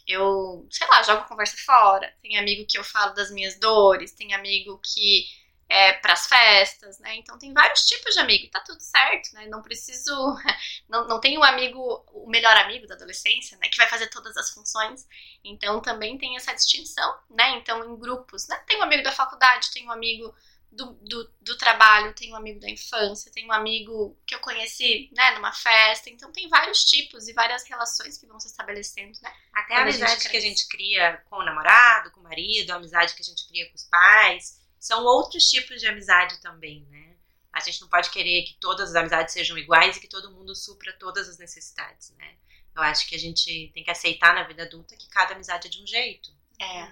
eu, 0.05 0.67
sei 0.69 0.87
lá, 0.87 1.01
jogo 1.03 1.27
conversa 1.27 1.55
fora, 1.65 2.13
tem 2.21 2.37
amigo 2.37 2.65
que 2.67 2.77
eu 2.77 2.83
falo 2.83 3.13
das 3.13 3.31
minhas 3.31 3.57
dores, 3.57 4.11
tem 4.11 4.33
amigo 4.33 4.77
que 4.83 5.25
é, 5.71 5.93
para 5.93 6.11
as 6.11 6.27
festas, 6.27 6.99
né? 6.99 7.15
Então 7.15 7.39
tem 7.39 7.53
vários 7.53 7.85
tipos 7.85 8.13
de 8.13 8.19
amigo, 8.19 8.51
tá 8.51 8.59
tudo 8.59 8.81
certo, 8.81 9.33
né? 9.33 9.47
Não 9.47 9.61
preciso, 9.61 10.11
não, 10.89 11.07
não 11.07 11.19
tem 11.21 11.37
um 11.37 11.43
amigo, 11.43 12.05
o 12.11 12.29
melhor 12.29 12.57
amigo 12.57 12.85
da 12.85 12.95
adolescência, 12.95 13.57
né? 13.57 13.69
Que 13.69 13.77
vai 13.77 13.87
fazer 13.87 14.07
todas 14.07 14.35
as 14.35 14.51
funções. 14.51 15.07
Então 15.41 15.81
também 15.81 16.17
tem 16.17 16.35
essa 16.35 16.53
distinção, 16.53 17.17
né? 17.29 17.51
Então 17.51 17.85
em 17.85 17.97
grupos, 17.97 18.49
né? 18.49 18.61
Tem 18.67 18.79
um 18.79 18.83
amigo 18.83 19.01
da 19.01 19.13
faculdade, 19.13 19.71
tem 19.71 19.87
um 19.87 19.91
amigo 19.91 20.35
do, 20.69 20.91
do, 20.93 21.31
do, 21.39 21.57
trabalho, 21.57 22.13
tem 22.15 22.33
um 22.33 22.35
amigo 22.35 22.59
da 22.59 22.69
infância, 22.69 23.31
tem 23.31 23.47
um 23.47 23.53
amigo 23.53 24.17
que 24.27 24.35
eu 24.35 24.39
conheci, 24.39 25.09
né, 25.15 25.31
numa 25.31 25.53
festa. 25.53 26.09
Então 26.09 26.33
tem 26.33 26.49
vários 26.49 26.83
tipos 26.83 27.29
e 27.29 27.33
várias 27.33 27.63
relações 27.63 28.17
que 28.17 28.25
vão 28.25 28.41
se 28.41 28.47
estabelecendo, 28.47 29.17
né? 29.21 29.33
Até 29.53 29.75
a 29.75 29.81
amizade 29.83 30.27
a 30.27 30.29
que 30.29 30.37
a 30.37 30.41
gente 30.41 30.67
cria 30.67 31.23
com 31.29 31.37
o 31.37 31.45
namorado, 31.45 32.11
com 32.11 32.19
o 32.19 32.23
marido, 32.23 32.71
a 32.71 32.75
amizade 32.75 33.15
que 33.15 33.21
a 33.21 33.25
gente 33.25 33.47
cria 33.47 33.69
com 33.69 33.75
os 33.75 33.85
pais 33.85 34.60
são 34.81 35.05
outros 35.05 35.47
tipos 35.47 35.79
de 35.79 35.87
amizade 35.87 36.41
também, 36.41 36.83
né? 36.89 37.15
A 37.53 37.59
gente 37.59 37.79
não 37.81 37.87
pode 37.87 38.09
querer 38.09 38.43
que 38.43 38.55
todas 38.59 38.89
as 38.89 38.95
amizades 38.95 39.31
sejam 39.31 39.55
iguais 39.55 39.95
e 39.95 39.99
que 39.99 40.07
todo 40.07 40.31
mundo 40.31 40.55
supra 40.55 40.91
todas 40.97 41.29
as 41.29 41.37
necessidades, 41.37 42.09
né? 42.17 42.35
Eu 42.75 42.81
acho 42.81 43.07
que 43.07 43.15
a 43.15 43.19
gente 43.19 43.69
tem 43.75 43.83
que 43.83 43.91
aceitar 43.91 44.33
na 44.33 44.43
vida 44.43 44.63
adulta 44.63 44.97
que 44.97 45.07
cada 45.07 45.35
amizade 45.35 45.67
é 45.67 45.69
de 45.69 45.83
um 45.83 45.85
jeito. 45.85 46.31
É. 46.59 46.91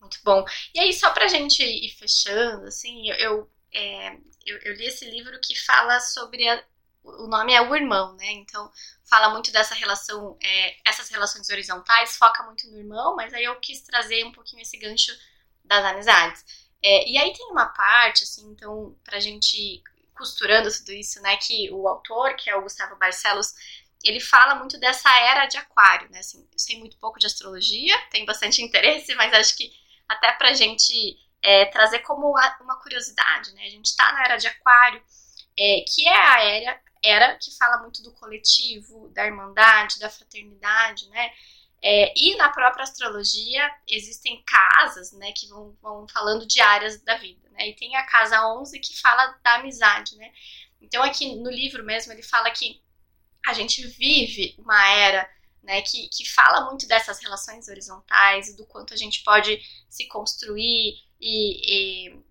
Muito 0.00 0.20
bom. 0.22 0.44
E 0.72 0.78
aí, 0.78 0.92
só 0.92 1.10
pra 1.10 1.26
gente 1.26 1.64
ir 1.64 1.90
fechando, 1.90 2.66
assim, 2.66 3.10
eu, 3.10 3.16
eu, 3.16 3.50
é, 3.72 4.12
eu, 4.46 4.58
eu 4.58 4.74
li 4.74 4.86
esse 4.86 5.10
livro 5.10 5.40
que 5.40 5.58
fala 5.58 5.98
sobre 5.98 6.48
a, 6.48 6.64
o 7.02 7.26
nome 7.26 7.54
é 7.54 7.60
o 7.60 7.74
irmão, 7.74 8.14
né? 8.14 8.30
Então 8.32 8.70
fala 9.04 9.30
muito 9.30 9.50
dessa 9.50 9.74
relação, 9.74 10.38
é, 10.40 10.76
essas 10.88 11.08
relações 11.08 11.48
horizontais, 11.48 12.16
foca 12.16 12.44
muito 12.44 12.70
no 12.70 12.78
irmão, 12.78 13.16
mas 13.16 13.34
aí 13.34 13.42
eu 13.42 13.58
quis 13.58 13.80
trazer 13.80 14.24
um 14.24 14.32
pouquinho 14.32 14.62
esse 14.62 14.76
gancho 14.76 15.12
das 15.64 15.84
amizades. 15.84 16.67
É, 16.82 17.08
e 17.10 17.18
aí 17.18 17.32
tem 17.32 17.46
uma 17.50 17.66
parte, 17.66 18.22
assim, 18.24 18.48
então, 18.50 18.96
pra 19.04 19.18
gente 19.18 19.82
costurando 20.14 20.70
tudo 20.72 20.92
isso, 20.92 21.20
né, 21.22 21.36
que 21.36 21.70
o 21.72 21.86
autor, 21.88 22.34
que 22.36 22.50
é 22.50 22.56
o 22.56 22.62
Gustavo 22.62 22.96
Barcelos, 22.96 23.54
ele 24.02 24.20
fala 24.20 24.54
muito 24.56 24.78
dessa 24.78 25.08
era 25.20 25.46
de 25.46 25.56
aquário, 25.56 26.10
né, 26.10 26.20
assim, 26.20 26.46
eu 26.52 26.58
sei 26.58 26.78
muito 26.78 26.96
pouco 26.98 27.18
de 27.18 27.26
astrologia, 27.26 27.96
tenho 28.10 28.26
bastante 28.26 28.62
interesse, 28.62 29.14
mas 29.14 29.32
acho 29.32 29.56
que 29.56 29.72
até 30.08 30.32
pra 30.32 30.52
gente 30.54 31.16
é, 31.42 31.66
trazer 31.66 32.00
como 32.00 32.32
uma 32.60 32.80
curiosidade, 32.80 33.52
né, 33.54 33.64
a 33.64 33.70
gente 33.70 33.94
tá 33.96 34.12
na 34.12 34.24
era 34.24 34.36
de 34.36 34.46
aquário, 34.46 35.02
é, 35.58 35.84
que 35.86 36.06
é 36.06 36.16
a 36.16 36.42
era, 36.42 36.80
era 37.04 37.34
que 37.36 37.56
fala 37.56 37.78
muito 37.82 38.02
do 38.02 38.12
coletivo, 38.12 39.08
da 39.10 39.24
irmandade, 39.26 39.98
da 39.98 40.10
fraternidade, 40.10 41.08
né, 41.08 41.32
é, 41.80 42.12
e 42.16 42.36
na 42.36 42.48
própria 42.48 42.82
astrologia 42.82 43.70
existem 43.86 44.42
casas, 44.44 45.12
né, 45.12 45.32
que 45.32 45.48
vão, 45.48 45.76
vão 45.80 46.08
falando 46.08 46.46
de 46.46 46.60
áreas 46.60 47.00
da 47.02 47.16
vida, 47.16 47.48
né, 47.50 47.68
e 47.68 47.74
tem 47.74 47.94
a 47.96 48.04
casa 48.04 48.46
11 48.48 48.78
que 48.80 49.00
fala 49.00 49.38
da 49.44 49.54
amizade, 49.56 50.16
né. 50.16 50.32
Então 50.80 51.02
aqui 51.02 51.36
no 51.36 51.50
livro 51.50 51.84
mesmo 51.84 52.12
ele 52.12 52.22
fala 52.22 52.50
que 52.50 52.82
a 53.46 53.52
gente 53.52 53.86
vive 53.86 54.54
uma 54.58 54.88
era, 54.90 55.30
né, 55.62 55.80
que, 55.82 56.08
que 56.08 56.28
fala 56.28 56.66
muito 56.66 56.86
dessas 56.88 57.20
relações 57.20 57.68
horizontais 57.68 58.48
e 58.48 58.56
do 58.56 58.66
quanto 58.66 58.92
a 58.92 58.96
gente 58.96 59.22
pode 59.22 59.60
se 59.88 60.06
construir 60.08 61.00
e, 61.20 62.08
e, 62.10 62.22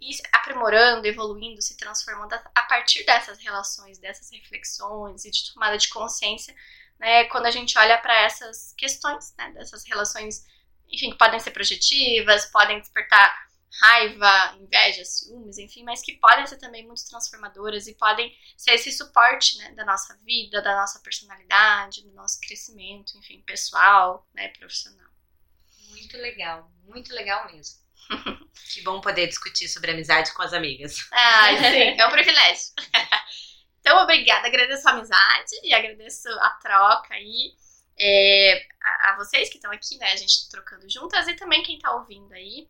e 0.00 0.16
aprimorando, 0.32 1.06
evoluindo, 1.06 1.60
se 1.60 1.76
transformando 1.76 2.34
a 2.34 2.62
partir 2.62 3.04
dessas 3.04 3.38
relações, 3.38 3.98
dessas 3.98 4.30
reflexões 4.30 5.24
e 5.24 5.30
de 5.30 5.52
tomada 5.52 5.76
de 5.76 5.88
consciência 5.88 6.54
né, 6.98 7.24
quando 7.24 7.46
a 7.46 7.50
gente 7.50 7.78
olha 7.78 7.98
para 7.98 8.22
essas 8.22 8.72
questões, 8.76 9.34
né, 9.36 9.50
dessas 9.52 9.84
relações, 9.86 10.44
enfim, 10.88 11.10
que 11.10 11.18
podem 11.18 11.40
ser 11.40 11.50
projetivas, 11.50 12.46
podem 12.46 12.80
despertar 12.80 13.52
raiva, 13.80 14.56
inveja, 14.60 15.04
ciúmes, 15.04 15.58
enfim, 15.58 15.82
mas 15.82 16.02
que 16.02 16.12
podem 16.14 16.46
ser 16.46 16.58
também 16.58 16.86
muito 16.86 17.08
transformadoras 17.08 17.86
e 17.86 17.94
podem 17.94 18.36
ser 18.56 18.72
esse 18.72 18.92
suporte, 18.92 19.56
né, 19.58 19.72
da 19.72 19.84
nossa 19.84 20.16
vida, 20.24 20.60
da 20.60 20.76
nossa 20.76 21.00
personalidade, 21.00 22.02
do 22.02 22.12
nosso 22.12 22.38
crescimento, 22.40 23.16
enfim, 23.16 23.40
pessoal, 23.42 24.28
né, 24.34 24.48
profissional. 24.48 25.10
Muito 25.88 26.16
legal, 26.18 26.70
muito 26.84 27.14
legal 27.14 27.50
mesmo. 27.52 27.80
que 28.72 28.82
bom 28.82 29.00
poder 29.00 29.26
discutir 29.26 29.68
sobre 29.68 29.92
amizade 29.92 30.32
com 30.34 30.42
as 30.42 30.52
amigas. 30.52 31.08
Ah, 31.10 31.48
sim, 31.70 31.98
é 31.98 32.06
um 32.06 32.10
privilégio. 32.12 32.72
Então, 33.82 34.00
obrigada, 34.00 34.46
agradeço 34.46 34.88
a 34.88 34.92
amizade 34.92 35.50
e 35.64 35.74
agradeço 35.74 36.28
a 36.28 36.50
troca 36.62 37.14
aí. 37.14 37.52
É, 37.98 38.64
a, 38.80 39.10
a, 39.10 39.16
vocês 39.16 39.48
que 39.48 39.56
estão 39.56 39.72
aqui, 39.72 39.98
né? 39.98 40.12
A 40.12 40.16
gente 40.16 40.48
trocando 40.48 40.88
juntas 40.88 41.26
e 41.26 41.34
também 41.34 41.64
quem 41.64 41.76
está 41.76 41.92
ouvindo 41.92 42.32
aí. 42.32 42.68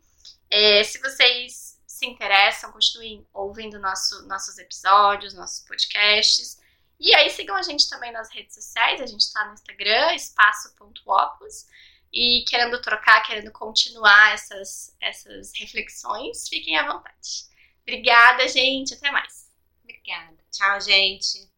É, 0.50 0.82
se 0.82 0.98
vocês 1.00 1.78
se 1.86 2.06
interessam, 2.06 2.72
continuem 2.72 3.26
ouvindo 3.30 3.78
nosso, 3.78 4.26
nossos 4.26 4.56
episódios, 4.56 5.34
nossos 5.34 5.60
podcasts. 5.66 6.58
E 6.98 7.14
aí 7.14 7.28
sigam 7.28 7.56
a 7.56 7.62
gente 7.62 7.90
também 7.90 8.10
nas 8.10 8.32
redes 8.32 8.54
sociais. 8.54 8.98
A 8.98 9.06
gente 9.06 9.20
está 9.20 9.44
no 9.44 9.52
Instagram, 9.52 10.14
espaço.opus. 10.14 11.66
E 12.10 12.42
querendo 12.48 12.80
trocar, 12.80 13.22
querendo 13.22 13.52
continuar 13.52 14.32
essas, 14.32 14.96
essas 14.98 15.52
reflexões, 15.58 16.48
fiquem 16.48 16.78
à 16.78 16.90
vontade. 16.90 17.44
Obrigada, 17.82 18.48
gente. 18.48 18.94
Até 18.94 19.10
mais. 19.10 19.50
Obrigada. 19.82 20.41
Tchau, 20.52 20.80
gente. 20.80 21.48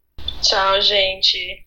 Tchau, 0.40 0.80
gente. 0.80 1.66